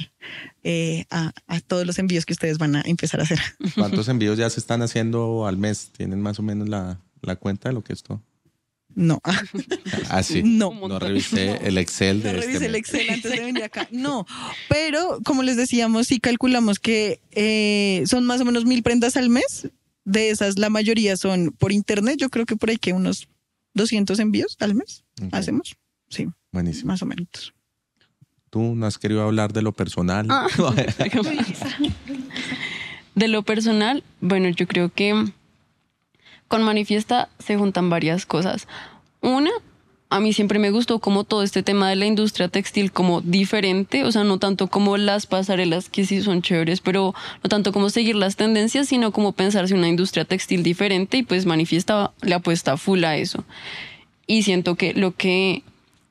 [0.63, 3.39] eh, a, a, todos los envíos que ustedes van a empezar a hacer.
[3.75, 5.91] ¿Cuántos envíos ya se están haciendo al mes?
[5.95, 8.21] ¿Tienen más o menos la, la cuenta de lo que es todo?
[8.95, 9.21] No.
[10.09, 10.41] Ah, sí.
[10.43, 10.71] No.
[10.87, 13.87] No revisé el Excel de no este revisé el Excel antes de venir acá.
[13.91, 14.25] No.
[14.69, 19.29] Pero, como les decíamos, sí calculamos que eh, son más o menos mil prendas al
[19.29, 19.69] mes.
[20.05, 22.17] De esas, la mayoría son por internet.
[22.19, 23.27] Yo creo que por ahí que unos
[23.73, 25.75] 200 envíos al mes hacemos.
[26.09, 26.27] Sí.
[26.51, 26.87] Buenísimo.
[26.87, 27.53] Más o menos.
[28.49, 30.27] ¿Tú no has querido hablar de lo personal?
[30.29, 30.47] Ah.
[33.15, 35.25] de lo personal, bueno, yo creo que
[36.55, 38.69] con Manifiesta se juntan varias cosas.
[39.19, 39.51] Una,
[40.09, 44.05] a mí siempre me gustó como todo este tema de la industria textil como diferente,
[44.05, 47.13] o sea, no tanto como las pasarelas que sí son chéveres, pero
[47.43, 51.45] no tanto como seguir las tendencias, sino como pensarse una industria textil diferente y pues
[51.45, 53.43] Manifiesta le apuesta full a eso.
[54.25, 55.61] Y siento que lo que,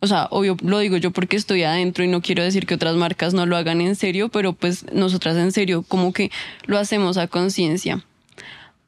[0.00, 2.96] o sea, obvio lo digo yo porque estoy adentro y no quiero decir que otras
[2.96, 6.30] marcas no lo hagan en serio, pero pues nosotras en serio como que
[6.66, 8.04] lo hacemos a conciencia.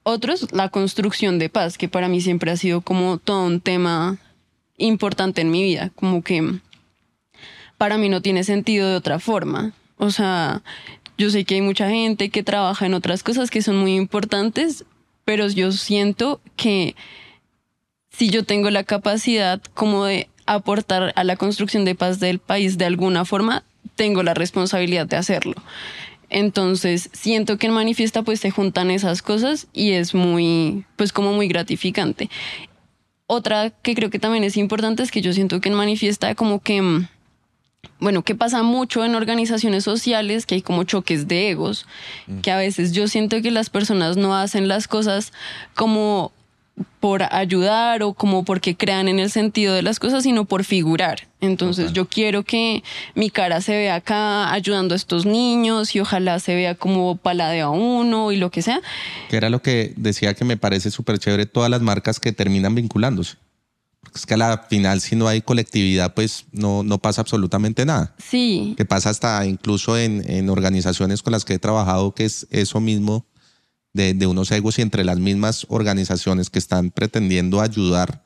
[0.08, 4.18] Otros, la construcción de paz, que para mí siempre ha sido como todo un tema
[4.76, 6.60] importante en mi vida, como que
[7.76, 9.72] para mí no tiene sentido de otra forma.
[9.96, 10.62] O sea,
[11.18, 14.84] yo sé que hay mucha gente que trabaja en otras cosas que son muy importantes,
[15.24, 16.94] pero yo siento que
[18.08, 22.78] si yo tengo la capacidad como de aportar a la construcción de paz del país
[22.78, 23.64] de alguna forma,
[23.96, 25.54] tengo la responsabilidad de hacerlo.
[26.28, 31.32] Entonces, siento que en Manifiesta pues se juntan esas cosas y es muy, pues como
[31.32, 32.30] muy gratificante.
[33.26, 36.60] Otra que creo que también es importante es que yo siento que en Manifiesta como
[36.60, 37.08] que, mm,
[38.00, 41.86] bueno, que pasa mucho en organizaciones sociales, que hay como choques de egos,
[42.26, 42.40] mm.
[42.40, 45.32] que a veces yo siento que las personas no hacen las cosas
[45.74, 46.32] como
[47.00, 51.28] por ayudar o como porque crean en el sentido de las cosas, sino por figurar.
[51.40, 52.82] Entonces yo quiero que
[53.14, 57.68] mi cara se vea acá ayudando a estos niños y ojalá se vea como paladeo
[57.68, 58.80] a uno y lo que sea.
[59.28, 62.74] Que era lo que decía que me parece súper chévere todas las marcas que terminan
[62.74, 63.36] vinculándose.
[64.00, 67.86] Porque es que a la final si no hay colectividad pues no, no pasa absolutamente
[67.86, 68.14] nada.
[68.18, 68.74] Sí.
[68.76, 72.80] Que pasa hasta incluso en, en organizaciones con las que he trabajado que es eso
[72.80, 73.24] mismo
[73.96, 78.22] de, unos egos y entre las mismas organizaciones que están pretendiendo ayudar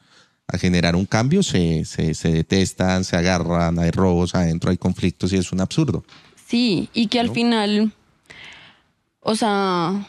[0.49, 5.37] a generar un cambio se, se, detestan, se agarran, hay robos adentro, hay conflictos y
[5.37, 6.05] es un absurdo.
[6.47, 7.93] Sí, y que al final,
[9.21, 10.09] o sea,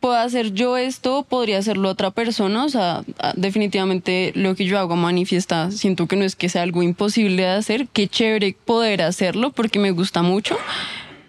[0.00, 3.04] puedo hacer yo esto, podría hacerlo otra persona, o sea,
[3.36, 7.50] definitivamente lo que yo hago manifiesta, siento que no es que sea algo imposible de
[7.50, 10.56] hacer, qué chévere poder hacerlo porque me gusta mucho,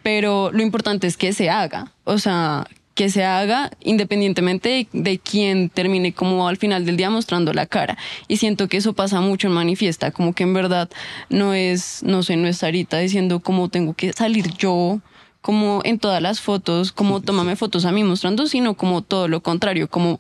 [0.02, 2.66] pero lo importante es que se haga, o sea,
[3.02, 7.98] que se haga independientemente de, quién termine como al final del día mostrando la cara.
[8.28, 10.88] Y siento que eso pasa mucho en manifiesta, como que en verdad
[11.28, 15.00] no es, no sé, no es Sarita diciendo cómo tengo que salir yo
[15.42, 19.42] como en todas las fotos, como tómame fotos a mí mostrando, sino como todo lo
[19.42, 20.20] contrario, como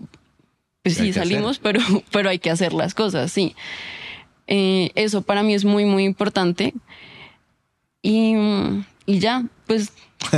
[0.82, 3.56] pues sí salimos, pero, pero hay que hacer las cosas, sí.
[4.48, 6.74] Eh, eso para mí es muy, muy importante.
[8.02, 8.34] Y,
[9.06, 9.90] y ya, pues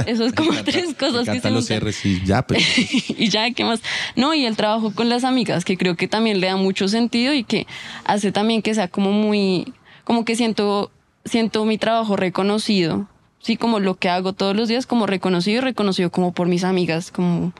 [0.05, 2.61] eso es como tres cosas que se los y ya, pero...
[3.17, 3.81] y ya, ¿qué más?
[4.15, 7.33] No, y el trabajo con las amigas, que creo que también le da mucho sentido
[7.33, 7.65] y que
[8.05, 9.73] hace también que sea como muy,
[10.03, 10.91] como que siento,
[11.25, 13.07] siento mi trabajo reconocido,
[13.39, 16.63] sí, como lo que hago todos los días, como reconocido y reconocido como por mis
[16.63, 17.53] amigas, como,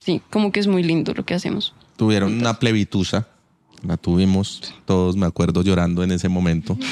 [0.00, 1.74] sí, como que es muy lindo lo que hacemos.
[1.96, 3.28] Tuvieron una plebitusa,
[3.86, 6.76] la tuvimos todos, me acuerdo llorando en ese momento.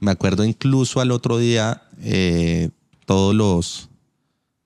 [0.00, 2.70] Me acuerdo incluso al otro día, eh,
[3.08, 3.88] todos los,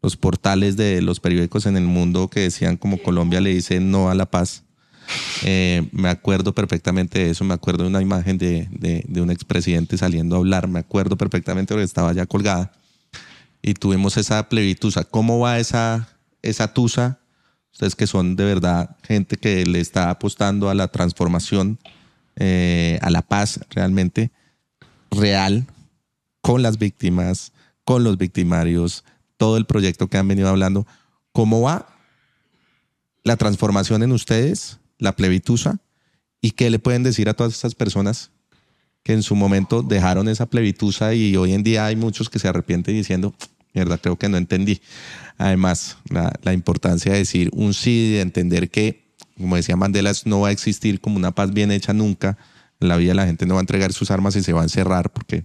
[0.03, 4.11] los portales de los periódicos en el mundo que decían como Colombia le dice no
[4.11, 4.65] a la paz.
[5.45, 9.97] Eh, me acuerdo perfectamente de eso, me acuerdo de una imagen de, de, un expresidente
[9.97, 12.73] saliendo a hablar, me acuerdo perfectamente porque estaba ya colgada
[13.63, 15.05] y tuvimos esa plebitusa.
[15.05, 16.09] ¿Cómo va esa,
[16.43, 17.21] esa tusa?
[17.73, 21.79] Ustedes que son de verdad gente que le está apostando a la transformación,
[22.35, 24.33] eh, a la paz realmente
[25.13, 25.65] real
[26.41, 27.53] con las víctimas,
[27.85, 29.05] con los victimarios,
[29.37, 30.87] todo el proyecto que han venido hablando.
[31.33, 31.89] ¿Cómo va
[33.25, 35.81] la transformación en ustedes, la plebitusa?
[36.41, 38.31] ¿Y qué le pueden decir a todas estas personas
[39.03, 42.49] que en su momento dejaron esa plebitusa y hoy en día hay muchos que se
[42.49, 43.35] arrepienten diciendo,
[43.75, 44.81] mierda, creo que no entendí.
[45.39, 50.49] Además, la, importancia de decir un sí, de entender que, como decía Mandela, no va
[50.49, 52.39] a existir como una paz bien hecha nunca.
[52.81, 54.65] En la vida la gente no va a entregar sus armas y se va a
[54.65, 55.45] encerrar porque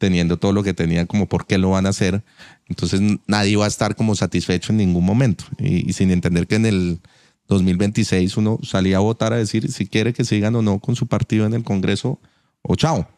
[0.00, 2.24] teniendo todo lo que tenían, como por qué lo van a hacer.
[2.68, 5.44] Entonces nadie va a estar como satisfecho en ningún momento.
[5.58, 7.00] Y, sin entender que en el
[7.48, 11.06] 2026 uno salía a votar a decir si quiere que sigan o no con su
[11.06, 12.18] partido en el Congreso
[12.62, 13.10] o chao.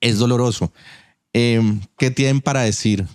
[0.00, 0.72] Es doloroso.
[1.34, 3.06] Em, ¿Qué tienen para decir?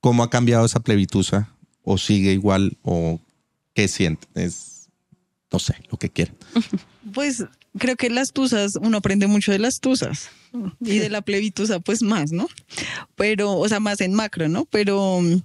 [0.00, 1.50] ¿Cómo ha cambiado esa plebitusa?
[1.82, 2.78] ¿O sigue igual?
[2.80, 3.20] ¿O
[3.74, 4.30] qué sienten?
[4.34, 4.88] Es,
[5.52, 6.36] no sé, lo que quieran.
[7.12, 7.44] Pues
[7.78, 10.30] creo que las tusas, uno aprende mucho de las tusas
[10.80, 12.48] y de la plebitusa pues más, ¿no?
[13.14, 14.66] Pero, o sea, más en macro, ¿no?
[14.66, 15.42] Pero mm,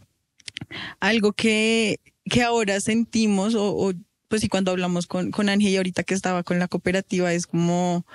[0.99, 1.99] algo que,
[2.29, 3.93] que ahora sentimos, o,
[4.27, 7.47] pues sí, cuando hablamos con, con Ángel y ahorita que estaba con la cooperativa, es
[7.47, 8.05] como,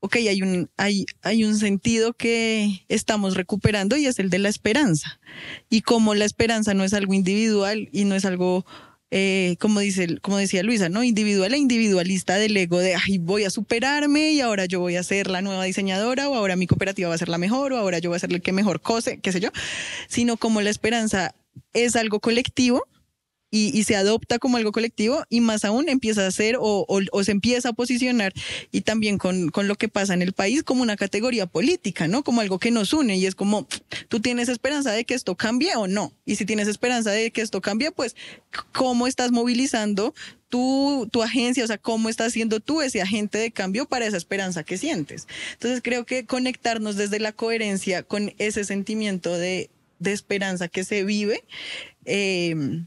[0.00, 4.48] ok, hay un, hay, hay un sentido que estamos recuperando y es el de la
[4.48, 5.20] esperanza.
[5.68, 8.64] Y como la esperanza no es algo individual y no es algo
[9.10, 11.02] eh, como, dice, como decía Luisa, ¿no?
[11.02, 15.02] Individual e individualista del ego de, ay, voy a superarme y ahora yo voy a
[15.02, 17.98] ser la nueva diseñadora o ahora mi cooperativa va a ser la mejor o ahora
[17.98, 19.50] yo voy a ser el que mejor cose, qué sé yo,
[20.08, 21.34] sino como la esperanza
[21.72, 22.86] es algo colectivo
[23.50, 26.86] y, se adopta como algo colectivo y más aún empieza a ser o,
[27.24, 28.32] se empieza a posicionar
[28.70, 32.22] y también con, con, lo que pasa en el país como una categoría política, ¿no?
[32.22, 33.66] Como algo que nos une y es como,
[34.08, 36.12] tú tienes esperanza de que esto cambie o no.
[36.24, 38.14] Y si tienes esperanza de que esto cambie, pues,
[38.72, 40.14] ¿cómo estás movilizando
[40.48, 41.64] tu, tu agencia?
[41.64, 45.26] O sea, ¿cómo estás siendo tú ese agente de cambio para esa esperanza que sientes?
[45.54, 51.04] Entonces creo que conectarnos desde la coherencia con ese sentimiento de, de esperanza que se
[51.04, 51.44] vive,
[52.04, 52.84] eh,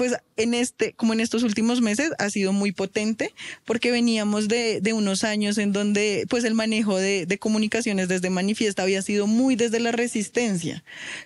[0.00, 3.34] pues en este, como en estos últimos meses, ha sido muy potente
[3.66, 8.30] porque veníamos de, de unos años en donde pues el manejo de, de, comunicaciones desde
[8.30, 10.82] manifiesta había sido muy desde la resistencia,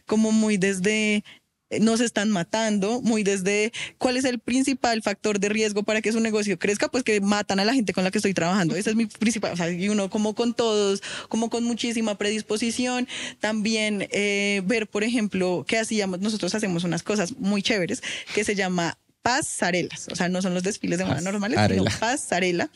[0.07, 1.23] como muy desde
[1.81, 6.21] nos están matando, muy desde cuál es el principal factor de riesgo para que su
[6.21, 8.77] negocio crezca, pues que matan a la gente con la que estoy trabajando.
[8.77, 13.09] Ese es mi principal, o sea, y uno como con todos, como con muchísima predisposición,
[13.41, 18.03] también eh, ver, por ejemplo, qué hacíamos, nosotros hacemos unas cosas muy chéveres
[18.35, 22.71] que se llama pasarelas, o sea, no son los desfiles de moda normales, sino pasarela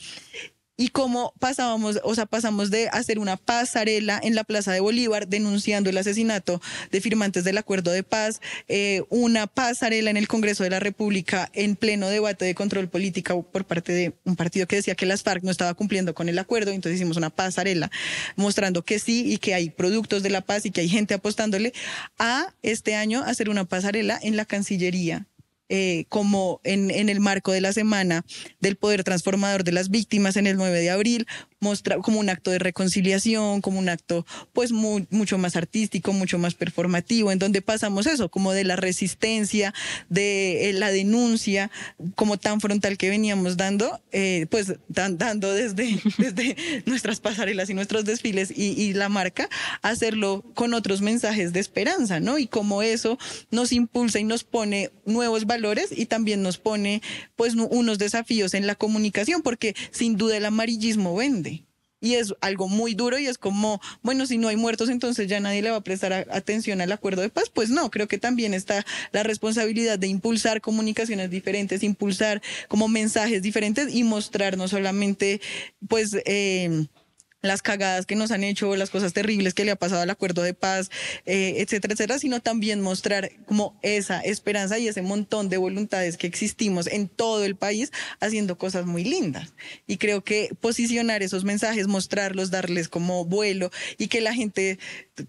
[0.81, 5.27] y cómo pasábamos, o sea, pasamos de hacer una pasarela en la Plaza de Bolívar
[5.27, 6.63] denunciando el asesinato
[6.93, 11.51] de firmantes del acuerdo de paz, eh, una pasarela en el Congreso de la República
[11.53, 15.25] en pleno debate de control político por parte de un partido que decía que las
[15.25, 17.91] FARC no estaba cumpliendo con el acuerdo, entonces hicimos una pasarela
[18.37, 21.73] mostrando que sí y que hay productos de la paz y que hay gente apostándole
[22.21, 25.27] a este año hacer una pasarela en la Cancillería
[25.69, 28.25] eh, como en, en, el marco de la semana
[28.61, 31.27] del poder transformador de las víctimas en el 9 de abril,
[31.61, 36.55] mostra, como un acto de reconciliación, como un acto pues mucho más artístico, mucho más
[36.55, 39.75] performativo, en donde pasamos eso, como de la resistencia,
[40.09, 41.71] de eh, la denuncia,
[42.15, 46.57] como tan frontal que veníamos dando, eh, pues dando desde, desde
[46.87, 49.49] nuestras pasarelas y nuestros desfiles y, y la marca,
[49.83, 52.39] hacerlo con otros mensajes de esperanza, ¿no?
[52.39, 53.19] Y como eso
[53.51, 57.03] nos impulsa y nos pone nuevos valores y también nos pone
[57.37, 61.48] pues unos desafíos en la comunicación, porque sin duda el amarillismo vende.
[62.01, 65.41] Y es algo muy duro y es como, bueno, si no hay muertos, entonces ya
[65.41, 67.51] nadie le va a prestar atención al acuerdo de paz.
[67.53, 73.43] Pues no, creo que también está la responsabilidad de impulsar comunicaciones diferentes, impulsar como mensajes
[73.43, 75.41] diferentes y mostrar no solamente,
[75.89, 76.87] pues, eh,
[77.41, 80.43] las cagadas que nos han hecho, las cosas terribles que le ha pasado al acuerdo
[80.43, 80.91] de paz,
[81.25, 86.27] eh, etcétera, etcétera, sino también mostrar como esa esperanza y ese montón de voluntades que
[86.27, 89.53] existimos en todo el país haciendo cosas muy lindas.
[89.87, 94.79] Y creo que posicionar esos mensajes, mostrarlos, darles como vuelo y que la gente,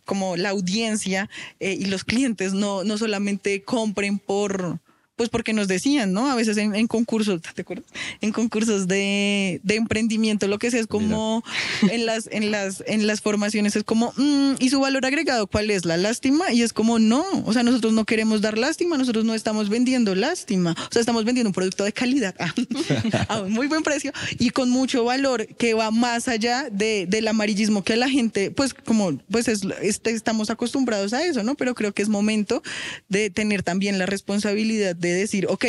[0.05, 1.30] como la audiencia
[1.60, 4.80] eh, y los clientes no, no solamente compren por
[5.20, 6.32] pues porque nos decían, ¿no?
[6.32, 7.84] A veces en, concursos, ¿te acuerdas?
[8.22, 11.44] En concursos de, de, emprendimiento, lo que sea es como
[11.92, 15.72] en las, en las, en las formaciones es como, mm, ¿y su valor agregado cuál
[15.72, 15.84] es?
[15.84, 16.54] La lástima.
[16.54, 20.16] Y es como, no, o sea, nosotros no queremos dar lástima, nosotros no estamos vendiendo
[20.16, 20.72] lástima.
[20.72, 22.34] O sea, estamos vendiendo un producto de calidad
[23.28, 27.28] a un muy buen precio y con mucho valor que va más allá de, del
[27.28, 31.56] amarillismo que la gente, pues como, pues es, este, estamos acostumbrados a eso, ¿no?
[31.56, 32.64] Pero creo que es momento
[33.10, 35.66] de tener también la responsabilidad de decir, ok,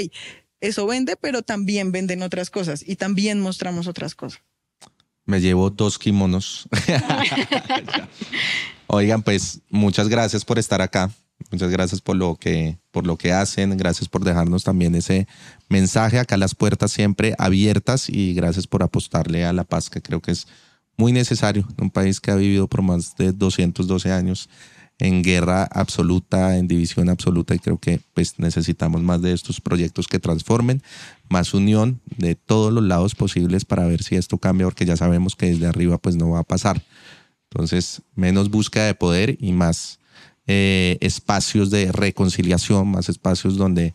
[0.61, 4.43] eso vende, pero también venden otras cosas y también mostramos otras cosas.
[5.24, 6.68] Me llevo dos kimonos.
[8.86, 11.11] Oigan, pues muchas gracias por estar acá.
[11.51, 15.26] Muchas gracias por lo que por lo que hacen, gracias por dejarnos también ese
[15.68, 20.20] mensaje acá las puertas siempre abiertas y gracias por apostarle a la paz que creo
[20.20, 20.47] que es
[20.97, 24.51] muy necesario en un país que ha vivido por más de 212 años
[25.01, 30.07] en guerra absoluta, en división absoluta y creo que pues necesitamos más de estos proyectos
[30.07, 30.83] que transformen,
[31.29, 35.37] más unión de todos los lados posibles para ver si esto cambia porque ya sabemos
[35.37, 36.83] que desde arriba pues no va a pasar.
[37.51, 39.99] Entonces, menos búsqueda de poder y más
[40.47, 43.95] eh, espacios de reconciliación, más espacios donde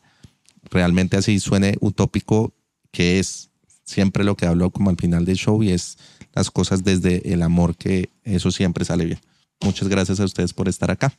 [0.72, 2.54] realmente así suene utópico,
[2.92, 3.50] que es
[3.84, 5.98] siempre lo que hablo como al final del show y es
[6.34, 9.20] las cosas desde el amor, que eso siempre sale bien.
[9.64, 11.14] Muchas gracias a ustedes por estar acá.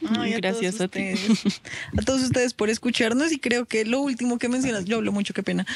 [0.00, 0.88] Gracias a,
[2.04, 5.42] todos ustedes por escucharnos y creo que lo último que mencionas, yo hablo mucho, qué
[5.42, 5.66] pena,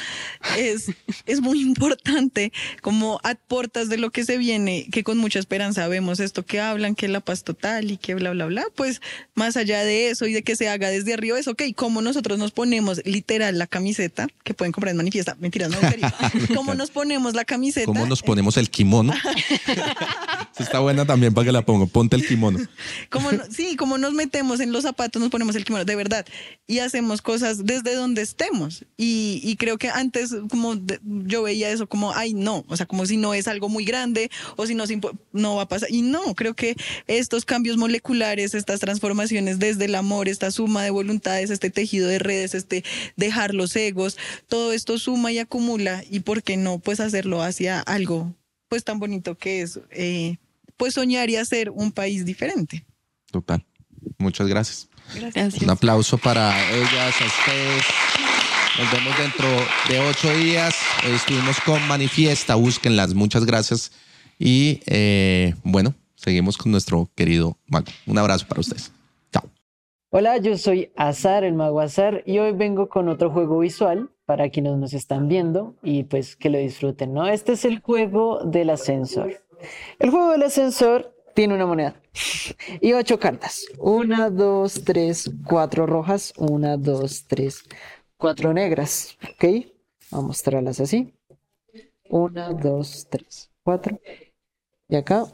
[0.57, 0.91] es,
[1.25, 2.51] es muy importante
[2.81, 6.95] como aportas de lo que se viene, que con mucha esperanza vemos esto que hablan,
[6.95, 9.01] que la paz total y que bla, bla, bla, pues
[9.35, 12.37] más allá de eso y de que se haga desde arriba es, ok, como nosotros
[12.39, 15.77] nos ponemos literal la camiseta, que pueden comprar en manifiesta, mentiras, no,
[16.55, 17.85] ¿cómo nos ponemos la camiseta?
[17.85, 19.13] ¿Cómo nos ponemos el kimono?
[20.63, 22.59] está buena también para que la pongo, ponte el kimono.
[23.09, 26.25] Como, sí, como nos metemos en los zapatos, nos ponemos el kimono, de verdad,
[26.67, 28.85] y hacemos cosas desde donde estemos.
[28.97, 33.05] Y, y creo que antes, como yo veía eso como, ay, no, o sea, como
[33.05, 34.85] si no es algo muy grande o si no,
[35.31, 35.91] no va a pasar.
[35.91, 36.75] Y no, creo que
[37.07, 42.19] estos cambios moleculares, estas transformaciones desde el amor, esta suma de voluntades, este tejido de
[42.19, 42.83] redes, este
[43.15, 46.03] dejar los egos, todo esto suma y acumula.
[46.09, 48.33] Y por qué no, pues hacerlo hacia algo
[48.69, 50.37] pues tan bonito que es, eh,
[50.77, 52.85] pues soñar y hacer un país diferente.
[53.31, 53.65] Total.
[54.17, 54.89] Muchas gracias.
[55.15, 55.61] Gracias.
[55.61, 57.83] Un aplauso para ellas, a ustedes.
[58.77, 59.47] Nos vemos dentro
[59.89, 60.75] de ocho días.
[61.03, 63.13] estuvimos con Manifiesta, búsquenlas.
[63.13, 63.91] Muchas gracias.
[64.37, 67.87] Y eh, bueno, seguimos con nuestro querido Mago.
[68.05, 68.91] Un abrazo para ustedes.
[70.11, 74.49] Hola, yo soy Azar, el mago Azar, y hoy vengo con otro juego visual para
[74.49, 77.27] quienes nos están viendo y pues que lo disfruten, ¿no?
[77.27, 79.43] Este es el juego del ascensor.
[79.99, 81.95] El juego del ascensor tiene una moneda
[82.81, 83.65] y ocho cartas.
[83.77, 87.63] Una, dos, tres, cuatro rojas, una, dos, tres,
[88.17, 89.45] cuatro negras, ¿ok?
[90.11, 91.13] Vamos a mostrarlas así.
[92.09, 94.01] Una, dos, tres, cuatro.
[94.89, 95.27] Y acá,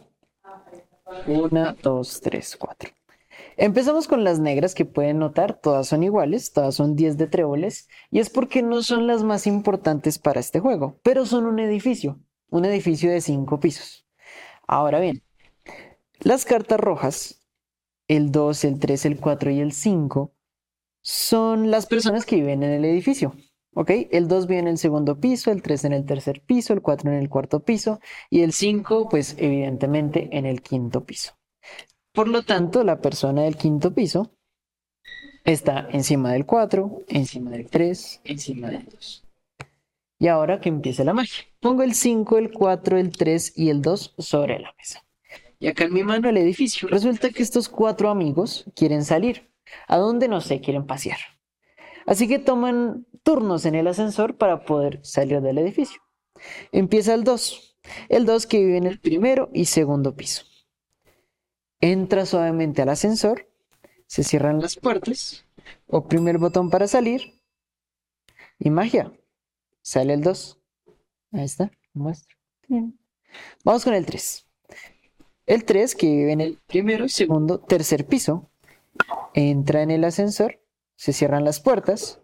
[1.25, 2.91] una, dos, tres, cuatro.
[3.57, 7.89] Empezamos con las negras que pueden notar, todas son iguales, todas son 10 de tréboles,
[8.11, 12.19] y es porque no son las más importantes para este juego, pero son un edificio,
[12.51, 14.05] un edificio de 5 pisos.
[14.67, 15.24] Ahora bien,
[16.19, 17.45] las cartas rojas,
[18.07, 20.33] el 2, el 3, el 4 y el 5,
[21.01, 23.35] son las personas que viven en el edificio.
[23.77, 23.91] ¿Ok?
[24.11, 27.11] El 2 vive en el segundo piso, el 3 en el tercer piso, el 4
[27.11, 27.99] en el cuarto piso
[28.29, 31.33] y el 5, pues evidentemente en el quinto piso.
[32.13, 34.31] Por lo tanto, la persona del quinto piso
[35.43, 39.25] está encima del 4, encima del 3, encima del 2.
[40.19, 41.43] Y ahora que empiece la magia.
[41.59, 45.04] Pongo el 5, el 4, el 3 y el 2 sobre la mesa.
[45.59, 46.87] Y acá en mi mano el edificio.
[46.87, 49.49] Resulta que estos cuatro amigos quieren salir.
[49.87, 50.27] ¿A dónde?
[50.27, 51.19] No sé, quieren pasear.
[52.05, 56.01] Así que toman turnos en el ascensor para poder salir del edificio.
[56.71, 57.77] Empieza el 2.
[58.09, 60.45] El 2 que vive en el primero y segundo piso
[61.91, 63.49] entra suavemente al ascensor,
[64.07, 65.45] se cierran las puertas,
[65.87, 67.41] oprime el botón para salir
[68.59, 69.11] y magia,
[69.81, 70.59] sale el 2.
[71.33, 72.37] Ahí está, muestro.
[73.63, 74.44] Vamos con el 3.
[75.45, 78.49] El 3 que vive en el primero, segundo, tercer piso,
[79.33, 80.59] entra en el ascensor,
[80.95, 82.19] se cierran las puertas,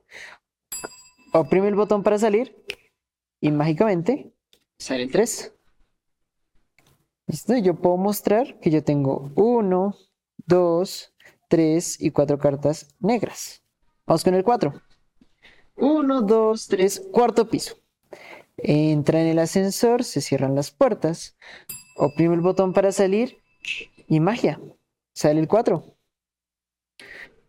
[1.34, 2.56] oprime el botón para salir
[3.40, 4.34] y mágicamente
[4.80, 5.54] sale el 3.
[7.28, 7.58] ¿Listo?
[7.58, 9.96] Yo puedo mostrar que yo tengo uno,
[10.38, 11.14] dos,
[11.48, 13.64] tres y cuatro cartas negras.
[14.06, 14.82] Vamos con el 4.
[15.78, 17.76] 1, 2, 3, cuarto piso.
[18.58, 21.38] Entra en el ascensor, se cierran las puertas,
[22.02, 23.38] oprime el botón para salir
[24.08, 24.60] y magia.
[25.14, 25.84] Sale el 4.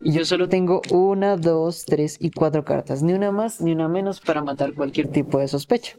[0.01, 3.03] Y yo solo tengo una, dos, tres y cuatro cartas.
[3.03, 5.97] Ni una más ni una menos para matar cualquier tipo de sospecha.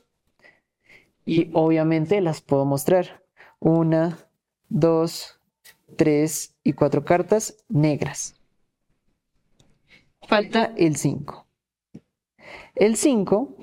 [1.26, 3.24] Y obviamente las puedo mostrar
[3.60, 4.20] una,
[4.70, 5.40] dos,
[5.96, 8.36] tres y cuatro cartas negras.
[10.28, 11.48] Falta el 5.
[12.76, 13.56] El 5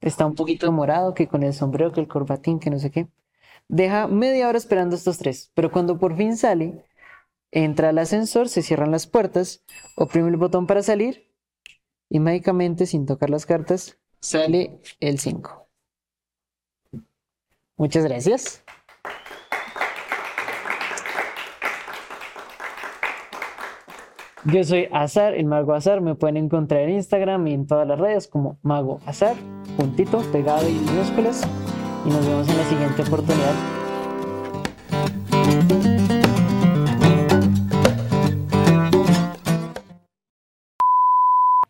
[0.00, 3.06] está un poquito morado, que con el sombrero, que el corbatín, que no sé qué.
[3.72, 6.84] Deja media hora esperando estos tres, pero cuando por fin sale,
[7.50, 9.64] entra al ascensor, se cierran las puertas,
[9.96, 11.32] oprime el botón para salir
[12.10, 15.70] y mágicamente, sin tocar las cartas, sale el 5.
[17.78, 18.62] Muchas gracias.
[24.44, 26.02] Yo soy Azar, el Mago Azar.
[26.02, 29.34] Me pueden encontrar en Instagram y en todas las redes como Mago Azar,
[29.78, 31.48] puntito, pegado y minúsculas.
[32.04, 33.54] Y nos vemos en la siguiente oportunidad.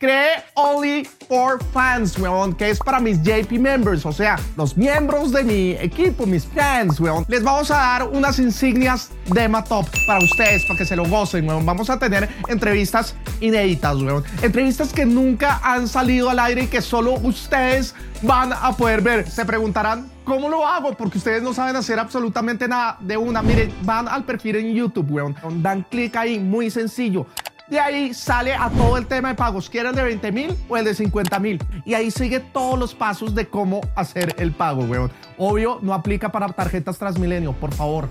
[0.03, 5.31] creé Only for Fans, weón, que es para mis JP members, o sea, los miembros
[5.31, 7.25] de mi equipo, mis fans, weón.
[7.29, 11.47] Les vamos a dar unas insignias de Top para ustedes, para que se lo gocen,
[11.47, 11.65] weón.
[11.65, 14.25] Vamos a tener entrevistas inéditas, weón.
[14.43, 19.31] Entrevistas que nunca han salido al aire y que solo ustedes van a poder ver.
[19.31, 20.95] Se preguntarán, ¿cómo lo hago?
[20.95, 23.43] Porque ustedes no saben hacer absolutamente nada de una.
[23.43, 25.37] Miren, van al perfil en YouTube, weón.
[25.63, 27.27] Dan clic ahí, muy sencillo.
[27.69, 29.71] De ahí sale a todo el tema de pagos.
[29.71, 31.63] ¿Quieren de 20 mil o el de 50 mil?
[31.85, 35.11] Y ahí sigue todos los pasos de cómo hacer el pago, weón.
[35.39, 38.09] Obvio, no aplica para tarjetas Transmilenio, por favor.